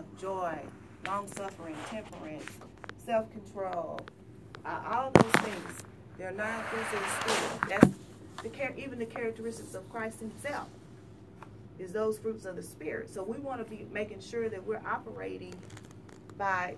love, 0.00 0.20
joy, 0.20 0.58
long 1.06 1.26
suffering, 1.28 1.76
temperance, 1.88 2.44
self 3.04 3.30
control. 3.32 4.00
Uh, 4.64 4.80
all 4.90 5.10
those 5.10 5.32
things. 5.42 5.82
They're 6.18 6.32
not 6.32 6.64
fruits 6.66 6.92
of 6.92 7.00
the 7.00 7.32
spirit. 7.32 7.68
That's 7.68 8.42
the 8.42 8.48
char- 8.50 8.74
even 8.76 8.98
the 8.98 9.06
characteristics 9.06 9.74
of 9.74 9.90
Christ 9.90 10.20
Himself. 10.20 10.68
Is 11.78 11.92
those 11.92 12.18
fruits 12.18 12.44
of 12.44 12.56
the 12.56 12.62
spirit. 12.62 13.08
So 13.08 13.22
we 13.22 13.38
want 13.38 13.64
to 13.64 13.70
be 13.70 13.86
making 13.90 14.20
sure 14.20 14.50
that 14.50 14.66
we're 14.66 14.82
operating 14.86 15.54
by, 16.36 16.74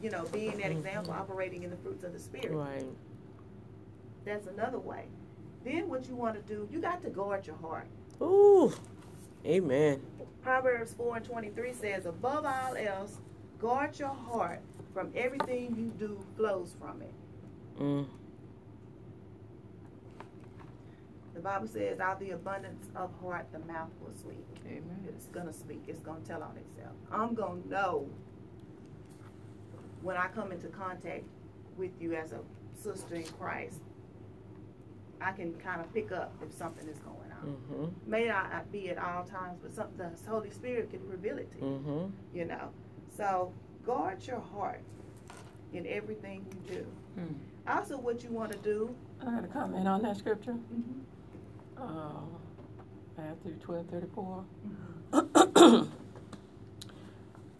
you 0.00 0.08
know, 0.08 0.24
being 0.32 0.56
that 0.58 0.70
example, 0.70 1.12
operating 1.12 1.64
in 1.64 1.70
the 1.70 1.76
fruits 1.76 2.04
of 2.04 2.12
the 2.12 2.20
spirit. 2.20 2.52
Right. 2.52 2.86
That's 4.24 4.46
another 4.46 4.78
way. 4.78 5.06
Then 5.64 5.88
what 5.88 6.08
you 6.08 6.14
want 6.14 6.36
to 6.36 6.54
do, 6.54 6.68
you 6.70 6.78
got 6.78 7.02
to 7.02 7.10
guard 7.10 7.44
your 7.44 7.56
heart. 7.56 7.88
Ooh. 8.22 8.72
Amen. 9.46 10.00
Proverbs 10.42 10.94
4 10.94 11.18
and 11.18 11.24
23 11.26 11.72
says, 11.72 12.06
above 12.06 12.44
all 12.44 12.76
else, 12.76 13.18
guard 13.58 13.98
your 13.98 14.08
heart 14.08 14.60
from 14.92 15.12
everything 15.14 15.74
you 15.76 15.92
do 15.98 16.18
flows 16.36 16.74
from 16.78 17.02
it. 17.02 17.12
Mm. 17.78 18.06
The 21.34 21.40
Bible 21.40 21.68
says, 21.68 22.00
out 22.00 22.20
of 22.20 22.20
the 22.20 22.30
abundance 22.32 22.86
of 22.94 23.10
heart, 23.22 23.46
the 23.52 23.60
mouth 23.60 23.90
will 24.00 24.14
speak. 24.14 24.44
Amen. 24.66 25.06
It's 25.08 25.26
going 25.26 25.46
to 25.46 25.52
speak. 25.52 25.84
It's 25.88 26.02
going 26.02 26.20
to 26.22 26.28
tell 26.28 26.42
on 26.42 26.56
itself. 26.56 26.94
I'm 27.10 27.34
going 27.34 27.62
to 27.62 27.68
know 27.68 28.08
when 30.02 30.16
I 30.16 30.28
come 30.28 30.52
into 30.52 30.68
contact 30.68 31.24
with 31.76 31.92
you 32.00 32.14
as 32.14 32.32
a 32.32 32.40
sister 32.82 33.14
in 33.14 33.24
Christ. 33.24 33.80
I 35.20 35.32
can 35.32 35.54
kind 35.54 35.80
of 35.80 35.92
pick 35.94 36.12
up 36.12 36.34
if 36.42 36.52
something 36.52 36.88
is 36.88 36.98
going 36.98 37.16
on. 37.16 37.19
Mm-hmm. 37.44 38.10
May 38.10 38.26
not 38.26 38.70
be 38.72 38.90
at 38.90 38.98
all 38.98 39.24
times, 39.24 39.58
but 39.62 39.72
some, 39.72 39.88
the 39.96 40.10
Holy 40.28 40.50
Spirit 40.50 40.90
can 40.90 41.06
reveal 41.08 41.38
it 41.38 41.50
to 41.52 41.58
you. 41.58 41.64
Mm-hmm. 41.64 42.36
you 42.36 42.44
know. 42.44 42.70
So 43.16 43.52
guard 43.84 44.26
your 44.26 44.40
heart 44.40 44.82
in 45.72 45.86
everything 45.86 46.44
you 46.68 46.74
do. 46.74 46.86
Hmm. 47.14 47.34
Also, 47.68 47.96
what 47.96 48.22
you 48.22 48.30
want 48.30 48.52
to 48.52 48.58
do. 48.58 48.94
I 49.20 49.24
got 49.26 49.44
a 49.44 49.48
comment 49.48 49.86
on 49.86 50.02
that 50.02 50.16
scripture. 50.16 50.56
Mhm. 50.72 51.02
Uh, 51.76 52.22
Matthew 53.16 53.54
twelve 53.60 53.86
thirty 53.88 54.06
four. 54.14 54.44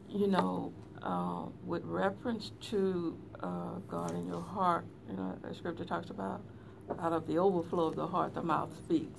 you 0.08 0.26
know, 0.26 0.72
uh, 1.02 1.44
with 1.64 1.84
reference 1.84 2.52
to 2.60 3.16
uh, 3.42 3.74
God 3.88 4.14
in 4.14 4.26
your 4.26 4.42
heart, 4.42 4.84
you 5.08 5.16
know, 5.16 5.36
the 5.42 5.54
scripture 5.54 5.84
talks 5.84 6.10
about 6.10 6.42
out 6.98 7.12
of 7.12 7.26
the 7.26 7.38
overflow 7.38 7.86
of 7.86 7.96
the 7.96 8.06
heart, 8.06 8.34
the 8.34 8.42
mouth 8.42 8.70
speaks. 8.84 9.12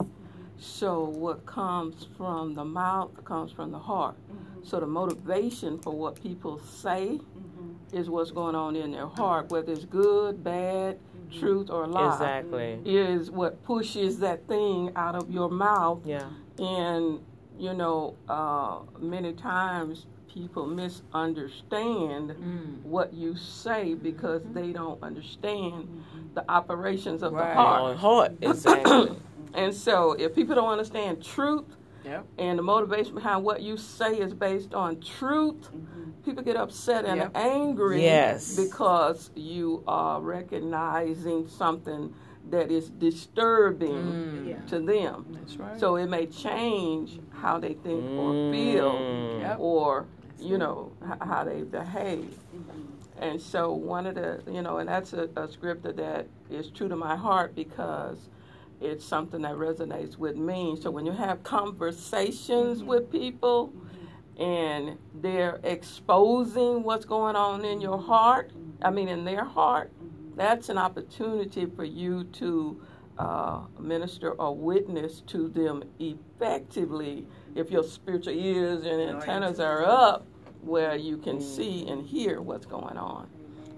So 0.61 1.05
what 1.05 1.43
comes 1.47 2.07
from 2.15 2.53
the 2.53 2.63
mouth 2.63 3.11
comes 3.25 3.51
from 3.51 3.71
the 3.71 3.79
heart. 3.79 4.15
Mm-hmm. 4.31 4.63
So 4.63 4.79
the 4.79 4.85
motivation 4.85 5.79
for 5.79 5.91
what 5.91 6.21
people 6.21 6.59
say 6.59 7.19
mm-hmm. 7.19 7.97
is 7.97 8.11
what's 8.11 8.29
going 8.29 8.53
on 8.53 8.75
in 8.75 8.91
their 8.91 9.07
heart, 9.07 9.49
whether 9.49 9.71
it's 9.73 9.85
good, 9.85 10.43
bad, 10.43 10.99
mm-hmm. 10.99 11.39
truth, 11.39 11.71
or 11.71 11.87
lie. 11.87 12.13
Exactly. 12.13 12.79
Is 12.85 13.31
what 13.31 13.63
pushes 13.63 14.19
that 14.19 14.47
thing 14.47 14.91
out 14.95 15.15
of 15.15 15.31
your 15.31 15.49
mouth 15.49 16.01
Yeah. 16.05 16.29
and 16.59 17.19
you 17.57 17.73
know 17.73 18.15
uh, 18.29 18.79
many 18.99 19.33
times 19.33 20.05
people 20.31 20.65
misunderstand 20.67 22.31
Mm. 22.31 22.83
what 22.83 23.13
you 23.13 23.35
say 23.35 23.95
because 23.95 24.41
they 24.53 24.71
don't 24.71 25.01
understand 25.03 25.89
the 26.35 26.49
operations 26.49 27.21
of 27.23 27.33
Right. 27.33 27.49
the 27.49 27.53
heart 27.55 27.81
On 27.81 27.97
heart. 27.97 28.31
Exactly. 28.41 29.17
And 29.53 29.73
so 29.73 30.13
if 30.13 30.33
people 30.35 30.55
don't 30.55 30.69
understand 30.71 31.23
truth 31.23 31.65
Yep. 32.03 32.25
and 32.39 32.57
the 32.57 32.63
motivation 32.63 33.13
behind 33.13 33.43
what 33.43 33.61
you 33.61 33.77
say 33.77 34.15
is 34.17 34.33
based 34.33 34.73
on 34.73 34.99
truth 35.01 35.69
people 36.25 36.43
get 36.43 36.55
upset 36.55 37.05
and 37.05 37.17
Yep. 37.21 37.31
angry 37.35 38.01
Yes. 38.01 38.55
because 38.55 39.29
you 39.35 39.83
are 39.87 40.19
recognizing 40.19 41.47
something 41.47 42.13
that 42.49 42.71
is 42.71 42.89
disturbing 42.89 43.91
Mm. 43.93 44.47
Yeah. 44.47 44.59
to 44.67 44.79
them 44.79 45.25
That's 45.31 45.57
right. 45.57 45.79
so 45.79 45.95
it 45.95 46.07
may 46.07 46.25
change 46.25 47.19
how 47.29 47.59
they 47.59 47.73
think 47.73 48.03
or 48.19 48.51
feel, 48.51 48.91
Mm. 48.93 49.39
Yep. 49.41 49.57
or 49.59 50.05
you 50.39 50.57
know 50.57 50.91
h- 51.05 51.19
how 51.21 51.43
they 51.43 51.61
behave. 51.61 52.35
And 53.19 53.39
so 53.39 53.71
one 53.73 54.07
of 54.07 54.15
the 54.15 54.41
you 54.51 54.63
know, 54.63 54.77
and 54.77 54.89
that's 54.89 55.13
a, 55.13 55.29
a 55.35 55.47
scripture 55.47 55.91
that 55.93 56.25
is 56.49 56.71
true 56.71 56.87
to 56.89 56.95
my 56.95 57.15
heart 57.15 57.53
because 57.53 58.17
it's 58.81 59.05
something 59.05 59.41
that 59.43 59.53
resonates 59.53 60.17
with 60.17 60.35
me. 60.35 60.77
So 60.81 60.91
when 60.91 61.05
you 61.05 61.11
have 61.11 61.43
conversations 61.43 62.83
with 62.83 63.11
people 63.11 63.73
and 64.37 64.97
they're 65.15 65.59
exposing 65.63 66.83
what's 66.83 67.05
going 67.05 67.35
on 67.35 67.63
in 67.63 67.79
your 67.79 67.99
heart, 67.99 68.51
I 68.81 68.89
mean 68.89 69.07
in 69.07 69.23
their 69.23 69.45
heart, 69.45 69.91
that's 70.35 70.69
an 70.69 70.77
opportunity 70.77 71.65
for 71.65 71.83
you 71.83 72.23
to 72.23 72.81
uh, 73.17 73.61
minister 73.79 74.31
or 74.31 74.55
witness 74.55 75.21
to 75.27 75.47
them 75.49 75.83
effectively 75.99 77.25
if 77.55 77.69
your 77.69 77.83
spiritual 77.83 78.33
ears 78.33 78.83
and 78.85 79.01
antennas 79.01 79.59
are 79.59 79.85
up 79.85 80.25
where 80.61 80.95
you 80.95 81.17
can 81.17 81.39
see 81.39 81.87
and 81.87 82.05
hear 82.05 82.41
what's 82.41 82.65
going 82.65 82.97
on. 82.97 83.27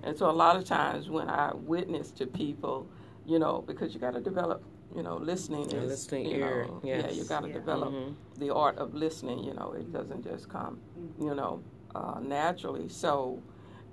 And 0.03 0.17
so 0.17 0.29
a 0.29 0.31
lot 0.31 0.55
of 0.55 0.65
times 0.65 1.09
when 1.09 1.29
I 1.29 1.53
witness 1.53 2.11
to 2.11 2.27
people, 2.27 2.87
you 3.25 3.39
know, 3.39 3.63
because 3.65 3.93
you 3.93 3.99
got 3.99 4.13
to 4.13 4.21
develop, 4.21 4.63
you 4.95 5.03
know, 5.03 5.17
listening 5.17 5.69
is, 5.71 5.87
listening 5.89 6.25
you 6.27 6.37
ear, 6.37 6.65
know, 6.67 6.81
yeah, 6.83 6.97
yes. 7.07 7.15
you 7.15 7.23
got 7.25 7.41
to 7.41 7.47
Yeah. 7.47 7.53
develop 7.53 7.93
Mhm. 7.93 8.15
the 8.37 8.53
art 8.53 8.77
of 8.77 8.93
listening. 8.93 9.43
You 9.43 9.53
know, 9.53 9.73
it 9.73 9.91
doesn't 9.91 10.23
just 10.23 10.49
come, 10.49 10.79
you 11.19 11.33
know, 11.35 11.61
uh, 11.95 12.19
naturally. 12.21 12.87
So 12.89 13.39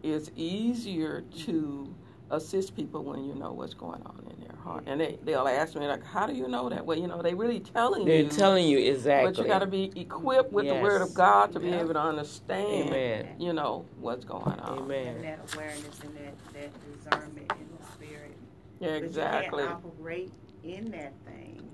it's 0.02 0.30
easier 0.36 1.22
to 1.46 1.94
assist 2.30 2.76
people 2.76 3.02
when 3.02 3.24
you 3.24 3.34
know 3.34 3.52
what's 3.52 3.74
going 3.74 4.00
on 4.06 4.24
in 4.30 4.46
their 4.46 4.56
heart. 4.56 4.84
And 4.86 5.00
they, 5.00 5.18
they'll 5.24 5.48
ask 5.48 5.74
me, 5.74 5.86
like, 5.88 6.04
how 6.04 6.26
do 6.26 6.32
you 6.32 6.46
know 6.48 6.68
that? 6.68 6.86
Well, 6.86 6.96
you 6.96 7.08
know, 7.08 7.20
they 7.22 7.34
really 7.34 7.58
telling 7.60 8.02
you. 8.02 8.06
They're 8.06 8.28
telling 8.30 8.68
you 8.68 8.78
exactly. 8.78 9.32
But 9.32 9.38
you 9.42 9.46
got 9.48 9.58
to 9.60 9.66
be 9.66 9.90
equipped 9.96 10.52
with 10.52 10.68
the 10.68 10.76
Word 10.76 11.02
of 11.02 11.12
God 11.12 11.52
to 11.52 11.60
be 11.60 11.72
able 11.72 11.94
to 11.94 12.00
understand, 12.00 12.88
Amen. 12.88 13.28
you 13.38 13.52
know, 13.52 13.84
what's 14.00 14.24
going 14.24 14.60
on. 14.60 14.78
And 14.90 15.24
that 15.24 15.40
awareness 15.54 16.00
and 16.04 16.16
that, 16.16 16.34
that 16.54 16.70
discernment 17.04 17.52
in 17.58 17.68
the 17.78 17.84
spirit. 17.94 18.36
Yeah, 18.78 18.98
But 18.98 19.02
exactly. 19.04 19.62
you 19.64 19.68
can't 19.68 19.84
operate 19.84 20.32
in 20.64 20.90
that 20.92 21.12
thing. 21.26 21.68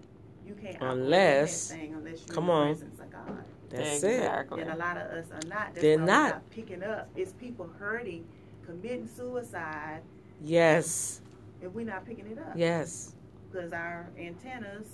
You 0.47 0.54
can't 0.54 0.76
Unless- 0.80 1.70
operate 1.72 1.82
in 1.84 1.91
that 1.94 2.00
thing 2.02 2.06
unless 2.06 2.26
you're 2.26 2.34
come 2.34 2.44
in 2.44 2.48
the 2.48 2.52
on. 2.54 2.66
presence 2.69 3.00
of 3.00 3.10
God. 3.10 3.44
That's 3.69 4.02
it. 4.04 4.30
And 4.52 4.70
a 4.70 4.76
lot 4.76 4.97
of 4.97 5.02
us 5.08 5.26
are 5.32 5.48
not. 5.48 5.74
That's 5.74 5.80
They're 5.80 5.97
why 5.98 6.04
we're 6.04 6.06
not. 6.06 6.50
picking 6.50 6.82
up. 6.84 7.08
It's 7.16 7.32
people 7.32 7.69
hurting, 7.80 8.24
committing 8.64 9.08
suicide, 9.08 10.02
Yes. 10.41 11.20
if 11.60 11.72
we're 11.72 11.84
not 11.86 12.06
picking 12.06 12.26
it 12.28 12.38
up. 12.38 12.52
Yes. 12.54 13.14
Because 13.50 13.72
our 13.72 14.06
antennas. 14.19 14.86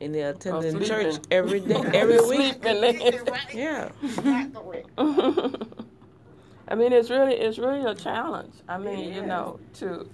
And 0.00 0.14
they're 0.14 0.30
attending 0.30 0.82
church 0.82 1.16
every 1.30 1.60
day, 1.60 1.74
every 1.94 2.20
week. 2.26 2.54
Sleeping. 2.62 2.80
right. 3.26 3.54
Yeah. 3.54 3.90
I 6.68 6.74
mean, 6.76 6.92
it's 6.92 7.10
really 7.10 7.34
it's 7.34 7.58
really 7.58 7.84
a 7.84 7.94
challenge. 7.94 8.54
I 8.68 8.78
mean, 8.78 8.98
It 9.10 9.14
you 9.16 9.26
know, 9.26 9.58
to 9.74 10.08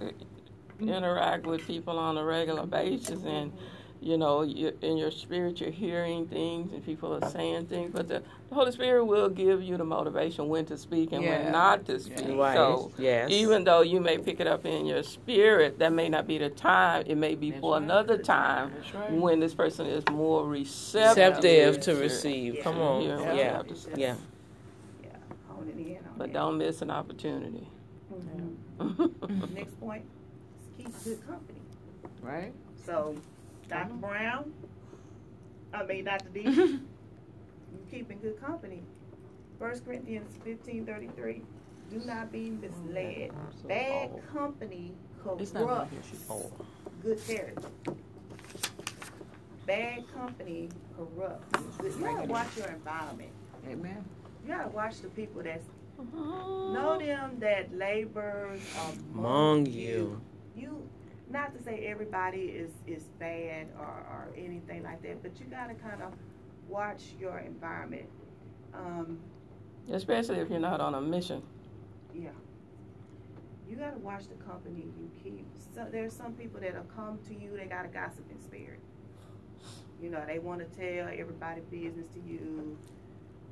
interact 0.81 1.45
with 1.45 1.65
people 1.65 1.97
on 1.97 2.17
a 2.17 2.23
regular 2.23 2.65
basis, 2.65 3.23
and 3.23 3.51
you 3.99 4.17
know, 4.17 4.43
you, 4.43 4.77
in 4.81 4.97
your 4.97 5.11
spirit, 5.11 5.59
you're 5.59 5.71
hearing 5.71 6.27
things, 6.27 6.71
and 6.71 6.85
people 6.85 7.13
are 7.13 7.29
saying 7.29 7.65
things, 7.65 7.91
but 7.93 8.07
the, 8.07 8.21
the 8.49 8.55
Holy 8.55 8.71
Spirit 8.71 9.05
will 9.05 9.29
give 9.29 9.61
you 9.63 9.75
the 9.75 9.83
motivation 9.83 10.47
when 10.49 10.65
to 10.67 10.77
speak 10.77 11.11
and 11.11 11.23
Yeah. 11.23 11.43
when 11.43 11.51
not 11.51 11.85
to 11.87 11.99
speak. 11.99 12.37
Right. 12.37 12.55
So. 12.55 12.91
yes. 12.97 13.29
Even 13.31 13.63
though 13.63 13.81
you 13.81 13.99
may 13.99 14.17
pick 14.17 14.39
it 14.39 14.47
up 14.47 14.65
in 14.65 14.85
your 14.85 15.03
spirit, 15.03 15.79
that 15.79 15.93
may 15.93 16.09
not 16.09 16.27
be 16.27 16.37
the 16.37 16.49
time. 16.49 17.03
It 17.07 17.15
may 17.17 17.35
be 17.35 17.49
That's 17.49 17.61
for 17.61 17.73
right. 17.73 17.81
another 17.81 18.17
time 18.17 18.71
right. 18.93 19.11
when 19.11 19.39
this 19.39 19.55
person 19.55 19.87
is 19.87 20.03
more 20.11 20.45
receptive, 20.47 21.37
receptive 21.37 21.81
to 21.81 21.95
receive. 21.95 22.55
Yeah. 22.55 22.63
Come 22.63 22.79
on. 22.79 23.01
hear 23.01 23.17
Yeah. 23.19 23.57
have 23.57 23.67
to 23.67 23.75
say. 23.75 23.91
Yeah. 23.95 24.15
Yeah, 25.03 25.09
honing 25.47 25.79
in 25.89 25.97
on 25.97 26.13
But 26.17 26.33
don't 26.33 26.57
miss 26.59 26.81
an 26.81 26.91
opportunity. 26.91 27.67
Mhm. 28.13 29.53
Next 29.55 29.79
point 29.79 30.03
is 30.79 30.85
keep 30.85 31.03
good 31.03 31.27
company. 31.27 31.59
Right? 32.21 32.53
So, 32.85 33.15
Dr. 33.67 33.93
Brown, 33.93 34.53
I 35.73 35.83
mean, 35.83 36.05
Dr. 36.05 36.29
D, 36.29 36.41
you 36.49 36.79
keeping 37.91 38.19
good 38.19 38.39
company. 38.41 38.83
First 39.59 39.85
Corinthians 39.85 40.37
fifteen 40.43 40.85
thirty 40.85 41.07
three. 41.15 41.41
Do 41.89 41.99
not 42.05 42.31
be 42.31 42.51
oh, 42.51 42.85
misled. 42.85 43.31
Bad 43.67 44.11
company 44.31 44.93
corrupts 45.23 45.51
here. 45.51 46.01
She's 46.09 46.25
old. 46.29 46.65
good 47.01 47.25
character. 47.25 47.67
Bad 49.65 50.03
company 50.13 50.69
corrupts 50.95 51.77
good. 51.77 51.93
You 51.93 51.99
gotta 52.01 52.27
watch 52.27 52.57
your 52.57 52.67
environment. 52.67 53.31
Amen. 53.69 54.03
You 54.45 54.53
gotta 54.53 54.69
watch 54.69 55.01
the 55.01 55.09
people 55.09 55.41
that's 55.43 55.65
uh-huh. 55.99 56.73
know 56.73 56.97
them 56.99 57.37
that 57.39 57.75
labors 57.75 58.61
Among 59.13 59.65
you. 59.65 59.73
You, 59.73 60.21
not 61.29 61.55
to 61.55 61.61
say 61.61 61.85
everybody 61.87 62.39
is 62.39 62.71
is 62.85 63.03
bad 63.19 63.67
or, 63.77 63.85
or 63.85 64.27
anything 64.35 64.83
like 64.83 65.01
that, 65.03 65.21
but 65.21 65.39
you 65.39 65.45
gotta 65.45 65.73
kind 65.75 66.01
of 66.01 66.13
watch 66.67 67.15
your 67.19 67.39
environment. 67.39 68.09
Um, 68.73 69.19
Especially 69.91 70.37
if 70.37 70.49
you're 70.49 70.59
not 70.59 70.81
on 70.81 70.95
a 70.95 71.01
mission. 71.01 71.41
Yeah. 72.13 72.29
You 73.69 73.75
gotta 73.75 73.97
watch 73.97 74.23
the 74.27 74.43
company 74.43 74.85
you 74.97 75.09
keep. 75.21 75.45
So 75.75 75.85
there's 75.91 76.13
some 76.13 76.33
people 76.33 76.59
that'll 76.61 76.83
come 76.83 77.19
to 77.27 77.33
you, 77.33 77.55
they 77.57 77.65
got 77.65 77.85
a 77.85 77.89
gossiping 77.89 78.41
spirit. 78.41 78.79
You 80.01 80.09
know, 80.09 80.23
they 80.25 80.39
wanna 80.39 80.65
tell 80.65 81.09
everybody 81.11 81.61
business 81.69 82.07
to 82.13 82.19
you 82.19 82.77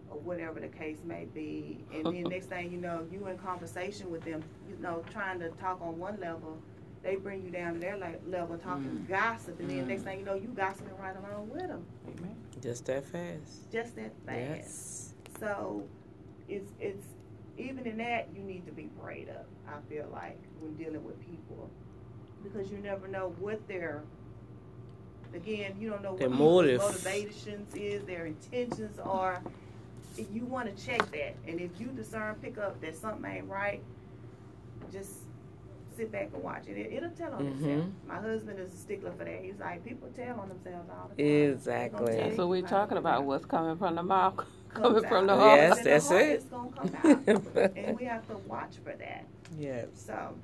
or 0.09 0.19
whatever 0.19 0.59
the 0.59 0.67
case 0.67 0.99
may 1.03 1.25
be. 1.25 1.83
And 1.93 2.05
then 2.05 2.23
next 2.29 2.47
thing 2.47 2.71
you 2.71 2.77
know, 2.77 3.05
you 3.11 3.27
in 3.27 3.37
conversation 3.37 4.11
with 4.11 4.23
them, 4.23 4.43
you 4.69 4.77
know, 4.81 5.03
trying 5.11 5.39
to 5.39 5.49
talk 5.49 5.81
on 5.81 5.97
one 5.97 6.19
level, 6.19 6.57
they 7.05 7.15
bring 7.15 7.43
you 7.43 7.51
down 7.51 7.75
to 7.75 7.79
their 7.79 7.97
like, 7.97 8.19
level 8.27 8.57
talking 8.57 9.05
mm. 9.05 9.07
gossip, 9.07 9.59
and 9.59 9.69
then 9.69 9.87
next 9.87 10.01
mm. 10.01 10.05
thing 10.05 10.19
you 10.19 10.25
know, 10.25 10.33
you 10.33 10.47
gossiping 10.47 10.97
right 10.99 11.15
along 11.15 11.49
with 11.51 11.67
them. 11.67 11.85
Amen. 12.07 12.35
Just 12.61 12.85
that 12.87 13.05
fast. 13.05 13.71
Just 13.71 13.95
that 13.95 14.11
fast. 14.25 14.39
Yes. 14.39 15.13
So 15.39 15.83
it's 16.49 16.71
it's 16.79 17.05
even 17.57 17.85
in 17.85 17.97
that 17.97 18.29
you 18.35 18.41
need 18.41 18.65
to 18.65 18.71
be 18.71 18.89
prayed 19.01 19.29
up. 19.29 19.45
I 19.67 19.79
feel 19.87 20.09
like 20.11 20.39
when 20.59 20.75
dealing 20.75 21.03
with 21.03 21.19
people 21.21 21.69
because 22.43 22.71
you 22.71 22.79
never 22.79 23.07
know 23.07 23.35
what 23.39 23.65
their 23.67 24.01
again 25.33 25.75
you 25.79 25.89
don't 25.89 26.01
know 26.01 26.11
what 26.11 26.19
Their 26.19 26.29
motive. 26.29 26.81
motivations 26.81 27.73
is, 27.75 28.03
their 28.05 28.25
intentions 28.25 28.97
are. 28.99 29.41
If 30.17 30.27
you 30.33 30.45
want 30.45 30.75
to 30.75 30.85
check 30.85 31.11
that, 31.11 31.35
and 31.45 31.59
if 31.59 31.71
you 31.77 31.87
discern, 31.87 32.35
pick 32.35 32.57
up 32.57 32.79
that 32.81 32.95
something 32.95 33.29
ain't 33.29 33.49
right, 33.49 33.83
just 34.91 35.24
sit 35.95 36.11
back 36.11 36.29
and 36.33 36.43
watch 36.43 36.67
it. 36.67 36.77
it 36.77 36.93
it'll 36.93 37.09
tell 37.11 37.33
on 37.33 37.43
Mhm. 37.45 37.55
itself. 37.61 37.85
My 38.07 38.15
husband 38.19 38.59
is 38.59 38.73
a 38.73 38.77
stickler 38.77 39.11
for 39.11 39.23
that. 39.25 39.41
He's 39.41 39.59
like, 39.59 39.83
people 39.85 40.09
tell 40.15 40.39
on 40.39 40.49
themselves 40.49 40.89
all 40.89 41.09
the 41.15 41.23
time. 41.23 41.51
Exactly. 41.51 42.15
tell 42.17 42.29
you 42.29 42.35
So 42.35 42.47
we're 42.47 42.61
talking 42.61 42.97
about 42.97 43.23
what's 43.23 43.45
coming 43.45 43.77
from 43.77 43.95
the 43.95 44.03
mouth, 44.03 44.35
comes 44.73 45.01
coming 45.03 45.03
from 45.07 45.27
the 45.27 45.35
heart. 45.35 45.57
Yes, 45.59 45.69
What's 45.69 45.79
in 45.79 45.83
the 45.85 45.89
that's 45.91 46.07
heart 46.09 46.21
it. 46.21 46.37
is 46.39 46.43
gonna 46.45 46.71
come 46.71 46.95
out. 47.57 47.71
and 47.77 47.99
we 47.99 48.05
have 48.05 48.27
to 48.27 48.37
watch 48.47 48.77
for 48.83 48.93
that. 48.95 49.25
Yes. 49.57 49.87
So, 49.93 50.35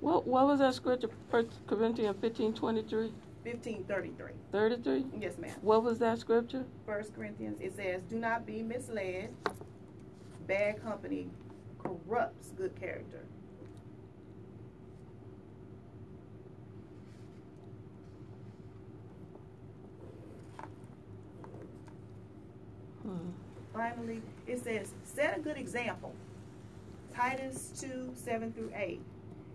What 0.00 0.26
what 0.26 0.46
was 0.46 0.58
that 0.60 0.74
scripture? 0.74 1.08
First 1.30 1.48
Corinthians 1.66 2.16
15, 2.20 2.52
23, 2.54 3.12
fifteen 3.42 3.84
thirty-three. 3.84 4.32
33? 4.52 5.06
Yes, 5.18 5.38
ma'am. 5.38 5.50
What 5.62 5.82
was 5.82 5.98
that 6.00 6.18
scripture? 6.18 6.64
First 6.86 7.14
Corinthians, 7.14 7.60
it 7.60 7.74
says, 7.74 8.02
"Do 8.02 8.18
not 8.18 8.44
be 8.46 8.62
misled. 8.62 9.30
Bad 10.46 10.82
company 10.82 11.28
corrupts 11.78 12.50
good 12.56 12.74
character." 12.76 13.24
Hmm. 23.04 23.30
Finally, 23.72 24.22
it 24.46 24.62
says, 24.62 24.92
set 25.04 25.36
a 25.36 25.40
good 25.40 25.56
example. 25.56 26.12
Titus 27.14 27.72
2 27.80 28.12
7 28.14 28.52
through 28.52 28.72
8. 28.74 29.00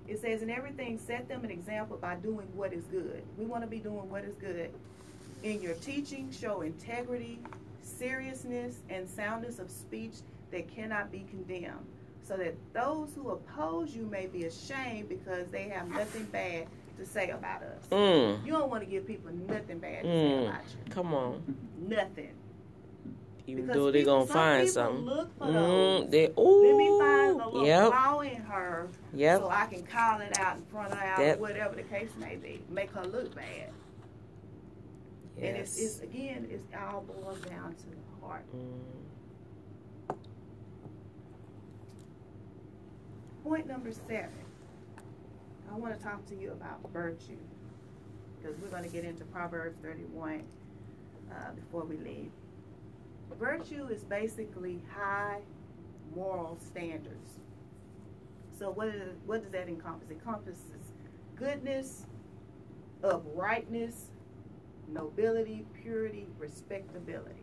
It 0.07 0.19
says, 0.21 0.41
in 0.41 0.49
everything, 0.49 0.97
set 0.97 1.27
them 1.27 1.43
an 1.43 1.51
example 1.51 1.97
by 1.97 2.15
doing 2.15 2.47
what 2.55 2.73
is 2.73 2.83
good. 2.85 3.21
We 3.37 3.45
want 3.45 3.63
to 3.63 3.67
be 3.69 3.79
doing 3.79 4.09
what 4.09 4.23
is 4.23 4.35
good. 4.35 4.71
In 5.43 5.61
your 5.61 5.75
teaching, 5.75 6.31
show 6.31 6.61
integrity, 6.61 7.39
seriousness, 7.83 8.77
and 8.89 9.07
soundness 9.07 9.59
of 9.59 9.69
speech 9.69 10.13
that 10.51 10.73
cannot 10.73 11.11
be 11.11 11.25
condemned, 11.29 11.85
so 12.27 12.35
that 12.37 12.55
those 12.73 13.13
who 13.13 13.29
oppose 13.29 13.95
you 13.95 14.05
may 14.05 14.25
be 14.25 14.45
ashamed 14.45 15.09
because 15.09 15.47
they 15.51 15.69
have 15.69 15.87
nothing 15.89 16.23
bad 16.25 16.65
to 16.97 17.05
say 17.05 17.29
about 17.29 17.61
us. 17.61 17.85
Mm. 17.91 18.45
You 18.45 18.51
don't 18.51 18.69
want 18.69 18.83
to 18.83 18.89
give 18.89 19.05
people 19.07 19.31
nothing 19.47 19.77
bad 19.79 20.03
to 20.03 20.09
say 20.09 20.31
Mm. 20.31 20.47
about 20.49 20.61
you. 20.85 20.91
Come 20.91 21.13
on. 21.13 21.55
Nothing. 21.87 22.33
Even 23.49 23.65
Because 23.65 23.77
though 23.77 23.91
they 23.91 23.99
people- 23.99 24.13
gonna 24.17 24.27
some 24.27 24.33
find 24.35 24.69
something. 24.69 25.05
Look 25.05 25.37
for 25.39 25.45
Mm, 25.47 25.53
those. 25.53 26.09
they 26.11 26.27
Let 26.27 26.77
me 26.77 26.99
find 26.99 27.31
ooh. 27.31 27.37
the 27.39 27.45
little 27.47 27.65
Yep. 27.65 27.87
flaw 27.91 28.19
in 28.19 28.35
her 28.43 28.87
Yep. 29.13 29.39
so 29.39 29.49
I 29.49 29.65
can 29.65 29.83
call 29.87 30.21
it 30.21 30.39
out 30.39 30.57
in 30.57 30.65
front 30.65 30.91
of 30.91 30.97
her, 30.99 31.23
That- 31.23 31.39
whatever 31.39 31.75
the 31.75 31.83
case 31.83 32.11
may 32.19 32.35
be. 32.35 32.61
Make 32.69 32.91
her 32.91 33.03
look 33.05 33.33
bad. 33.33 33.45
Yes. 35.35 35.47
And 35.47 35.57
it's, 35.57 35.79
it's 35.81 35.99
again, 36.01 36.47
it's 36.51 36.63
all 36.79 37.01
boils 37.01 37.41
down 37.41 37.73
to 37.73 37.85
the 37.89 38.25
heart. 38.25 38.45
Mm. 38.55 40.15
Point 43.43 43.67
number 43.67 43.91
seven. 43.91 44.29
I 45.71 45.75
want 45.75 45.97
to 45.97 46.03
talk 46.03 46.23
to 46.27 46.35
you 46.35 46.51
about 46.51 46.87
virtue 46.91 47.37
because 48.37 48.55
we're 48.59 48.69
going 48.69 48.83
to 48.83 48.89
get 48.89 49.05
into 49.05 49.23
Proverbs 49.25 49.77
31 49.81 50.43
uh, 51.31 51.51
before 51.53 51.83
we 51.85 51.97
leave. 51.97 52.31
Virtue 53.37 53.87
is 53.87 54.03
basically 54.03 54.81
high 54.93 55.39
moral 56.15 56.57
standards. 56.59 57.39
So 58.57 58.71
what 58.71 58.89
is 58.89 59.15
what 59.25 59.43
does 59.43 59.51
that 59.51 59.69
encompass? 59.69 60.09
It 60.09 60.13
encompasses 60.15 60.91
goodness, 61.35 62.05
uprightness, 63.03 64.11
nobility, 64.91 65.65
purity, 65.81 66.27
respectability. 66.37 67.35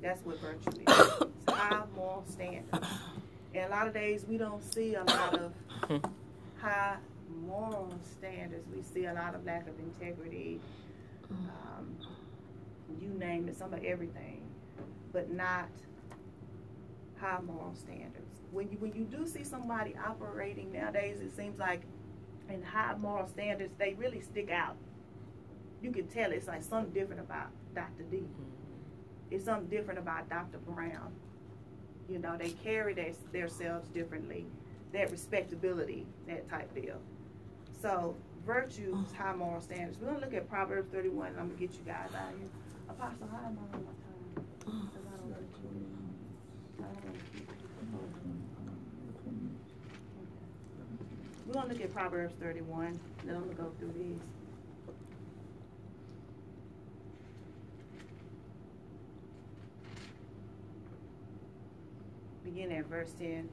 That's 0.00 0.24
what 0.24 0.40
virtue 0.40 0.70
is. 0.70 1.28
It's 1.46 1.52
high 1.52 1.82
moral 1.96 2.24
standards. 2.28 2.86
And 3.54 3.64
a 3.66 3.74
lot 3.74 3.86
of 3.88 3.94
days 3.94 4.24
we 4.28 4.38
don't 4.38 4.62
see 4.72 4.94
a 4.94 5.04
lot 5.04 5.34
of 5.34 5.52
high 6.60 6.96
moral 7.44 7.92
standards. 8.18 8.66
We 8.74 8.82
see 8.82 9.06
a 9.06 9.14
lot 9.14 9.34
of 9.34 9.44
lack 9.44 9.68
of 9.68 9.74
integrity. 9.78 10.60
Um, 11.30 11.96
you 13.00 13.08
name 13.08 13.48
it, 13.48 13.56
some 13.56 13.72
of 13.72 13.84
everything, 13.84 14.42
but 15.12 15.30
not 15.30 15.68
high 17.20 17.40
moral 17.40 17.74
standards. 17.74 18.40
When 18.50 18.70
you 18.70 18.78
when 18.78 18.92
you 18.94 19.04
do 19.04 19.26
see 19.26 19.44
somebody 19.44 19.94
operating 20.04 20.72
nowadays, 20.72 21.20
it 21.20 21.34
seems 21.36 21.58
like 21.58 21.82
in 22.48 22.62
high 22.62 22.94
moral 22.98 23.26
standards, 23.26 23.72
they 23.78 23.94
really 23.94 24.20
stick 24.20 24.50
out. 24.50 24.76
You 25.80 25.90
can 25.90 26.06
tell 26.08 26.32
it's 26.32 26.48
like 26.48 26.62
something 26.62 26.92
different 26.92 27.20
about 27.20 27.48
Dr. 27.74 28.04
D. 28.10 28.18
Mm-hmm. 28.18 28.52
It's 29.30 29.44
something 29.44 29.68
different 29.68 29.98
about 29.98 30.28
Dr. 30.28 30.58
Brown. 30.58 31.12
You 32.08 32.18
know, 32.18 32.36
they 32.36 32.50
carry 32.50 32.92
their 32.92 33.12
themselves 33.32 33.88
differently. 33.88 34.46
That 34.92 35.10
respectability, 35.10 36.06
that 36.26 36.48
type 36.50 36.74
deal. 36.74 36.98
So 37.80 38.14
virtue 38.44 38.98
is 39.06 39.12
oh. 39.12 39.22
high 39.22 39.34
moral 39.34 39.60
standards. 39.60 39.98
We're 39.98 40.08
gonna 40.08 40.20
look 40.20 40.34
at 40.34 40.48
Proverbs 40.48 40.88
31, 40.92 41.28
and 41.28 41.40
I'm 41.40 41.48
gonna 41.48 41.58
get 41.58 41.72
you 41.72 41.84
guys 41.86 42.10
out 42.14 42.32
of 42.32 42.38
here. 42.38 42.48
We're 51.46 51.54
gonna 51.54 51.68
look 51.68 51.82
at 51.82 51.92
Proverbs 51.92 52.34
31, 52.40 52.98
then 53.24 53.36
I'm 53.36 53.42
gonna 53.42 53.54
go 53.54 53.72
through 53.78 53.92
these. 53.92 54.18
Begin 62.44 62.72
at 62.72 62.86
verse 62.86 63.12
10. 63.18 63.48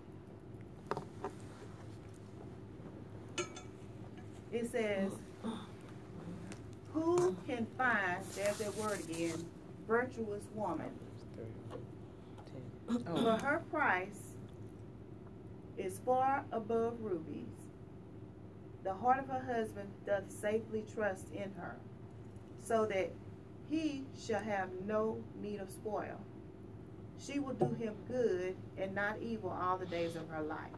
It 4.52 4.72
says, 4.72 5.12
Who 6.94 7.36
can 7.48 7.68
find, 7.78 8.24
there's 8.36 8.58
that 8.58 8.76
word 8.76 9.00
again, 9.02 9.46
virtuous 9.88 10.44
woman? 10.56 10.90
For 12.88 13.02
oh. 13.08 13.38
her 13.38 13.62
price 13.72 14.34
is 15.78 16.00
far 16.06 16.44
above 16.52 16.98
rubies. 17.02 17.46
The 18.84 18.94
heart 18.94 19.20
of 19.20 19.28
her 19.28 19.54
husband 19.54 19.90
doth 20.06 20.32
safely 20.32 20.84
trust 20.94 21.32
in 21.34 21.52
her, 21.58 21.76
so 22.64 22.86
that 22.88 23.12
he 23.70 24.06
shall 24.20 24.42
have 24.42 24.70
no 24.86 25.24
need 25.42 25.60
of 25.60 25.70
spoil. 25.70 26.20
She 27.20 27.40
will 27.40 27.54
do 27.54 27.76
him 27.76 27.94
good 28.08 28.56
and 28.78 28.96
not 28.96 29.22
evil 29.22 29.52
all 29.52 29.78
the 29.78 29.86
days 29.86 30.16
of 30.16 30.28
her 30.30 30.42
life. 30.42 30.72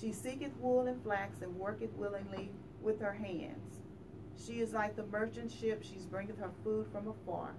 She 0.00 0.12
seeketh 0.12 0.56
wool 0.60 0.86
and 0.86 1.02
flax 1.02 1.42
and 1.42 1.58
worketh 1.58 1.92
willingly 1.96 2.50
with 2.80 3.00
her 3.00 3.12
hands. 3.12 3.83
She 4.36 4.60
is 4.60 4.72
like 4.72 4.96
the 4.96 5.06
merchant 5.06 5.50
ship, 5.50 5.82
she 5.82 5.98
bringeth 6.10 6.38
her 6.38 6.50
food 6.62 6.86
from 6.92 7.08
afar. 7.08 7.54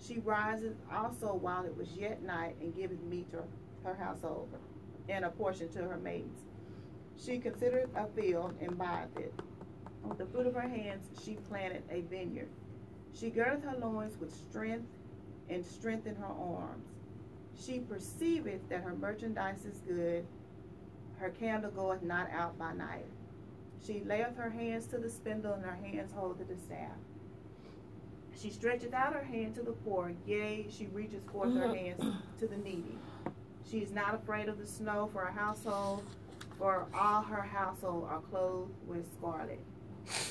She 0.00 0.18
riseth 0.18 0.76
also 0.92 1.34
while 1.34 1.64
it 1.64 1.76
was 1.76 1.92
yet 1.92 2.22
night 2.22 2.56
and 2.60 2.74
giveth 2.74 3.02
meat 3.02 3.30
to 3.30 3.44
her 3.84 3.94
household 3.94 4.48
and 5.08 5.24
a 5.24 5.30
portion 5.30 5.68
to 5.70 5.82
her 5.82 5.96
maidens. 5.98 6.40
She 7.16 7.38
considereth 7.38 7.94
a 7.94 8.06
field 8.20 8.54
and 8.60 8.76
buyeth 8.76 9.16
it. 9.16 9.32
With 10.02 10.18
the 10.18 10.26
fruit 10.26 10.46
of 10.46 10.54
her 10.54 10.68
hands 10.68 11.08
she 11.24 11.34
planted 11.48 11.82
a 11.90 12.00
vineyard. 12.02 12.48
She 13.14 13.30
girdeth 13.30 13.64
her 13.64 13.76
loins 13.78 14.18
with 14.18 14.34
strength 14.34 14.88
and 15.48 15.64
strengthened 15.64 16.16
her 16.18 16.26
arms. 16.26 16.88
She 17.54 17.80
perceiveth 17.80 18.68
that 18.68 18.82
her 18.82 18.94
merchandise 18.94 19.64
is 19.64 19.78
good. 19.86 20.26
Her 21.18 21.30
candle 21.30 21.70
goeth 21.70 22.02
not 22.02 22.30
out 22.32 22.58
by 22.58 22.72
night. 22.72 23.06
She 23.84 24.02
layeth 24.04 24.36
her 24.36 24.50
hands 24.50 24.86
to 24.88 24.98
the 24.98 25.10
spindle, 25.10 25.54
and 25.54 25.64
her 25.64 25.78
hands 25.82 26.12
hold 26.12 26.38
to 26.38 26.44
the 26.44 26.60
staff. 26.60 26.96
She 28.38 28.50
stretcheth 28.50 28.94
out 28.94 29.14
her 29.14 29.24
hand 29.24 29.54
to 29.56 29.62
the 29.62 29.72
poor, 29.72 30.12
yea, 30.26 30.66
she 30.70 30.86
reaches 30.86 31.24
forth 31.24 31.54
her 31.54 31.68
mm-hmm. 31.68 32.02
hands 32.02 32.16
to 32.38 32.46
the 32.46 32.56
needy. 32.56 32.98
She 33.70 33.78
is 33.78 33.92
not 33.92 34.14
afraid 34.14 34.48
of 34.48 34.58
the 34.58 34.66
snow 34.66 35.08
for 35.12 35.24
her 35.24 35.32
household, 35.32 36.04
for 36.58 36.86
all 36.94 37.22
her 37.22 37.42
household 37.42 38.06
are 38.08 38.20
clothed 38.20 38.72
with 38.86 39.06
scarlet. 39.18 39.60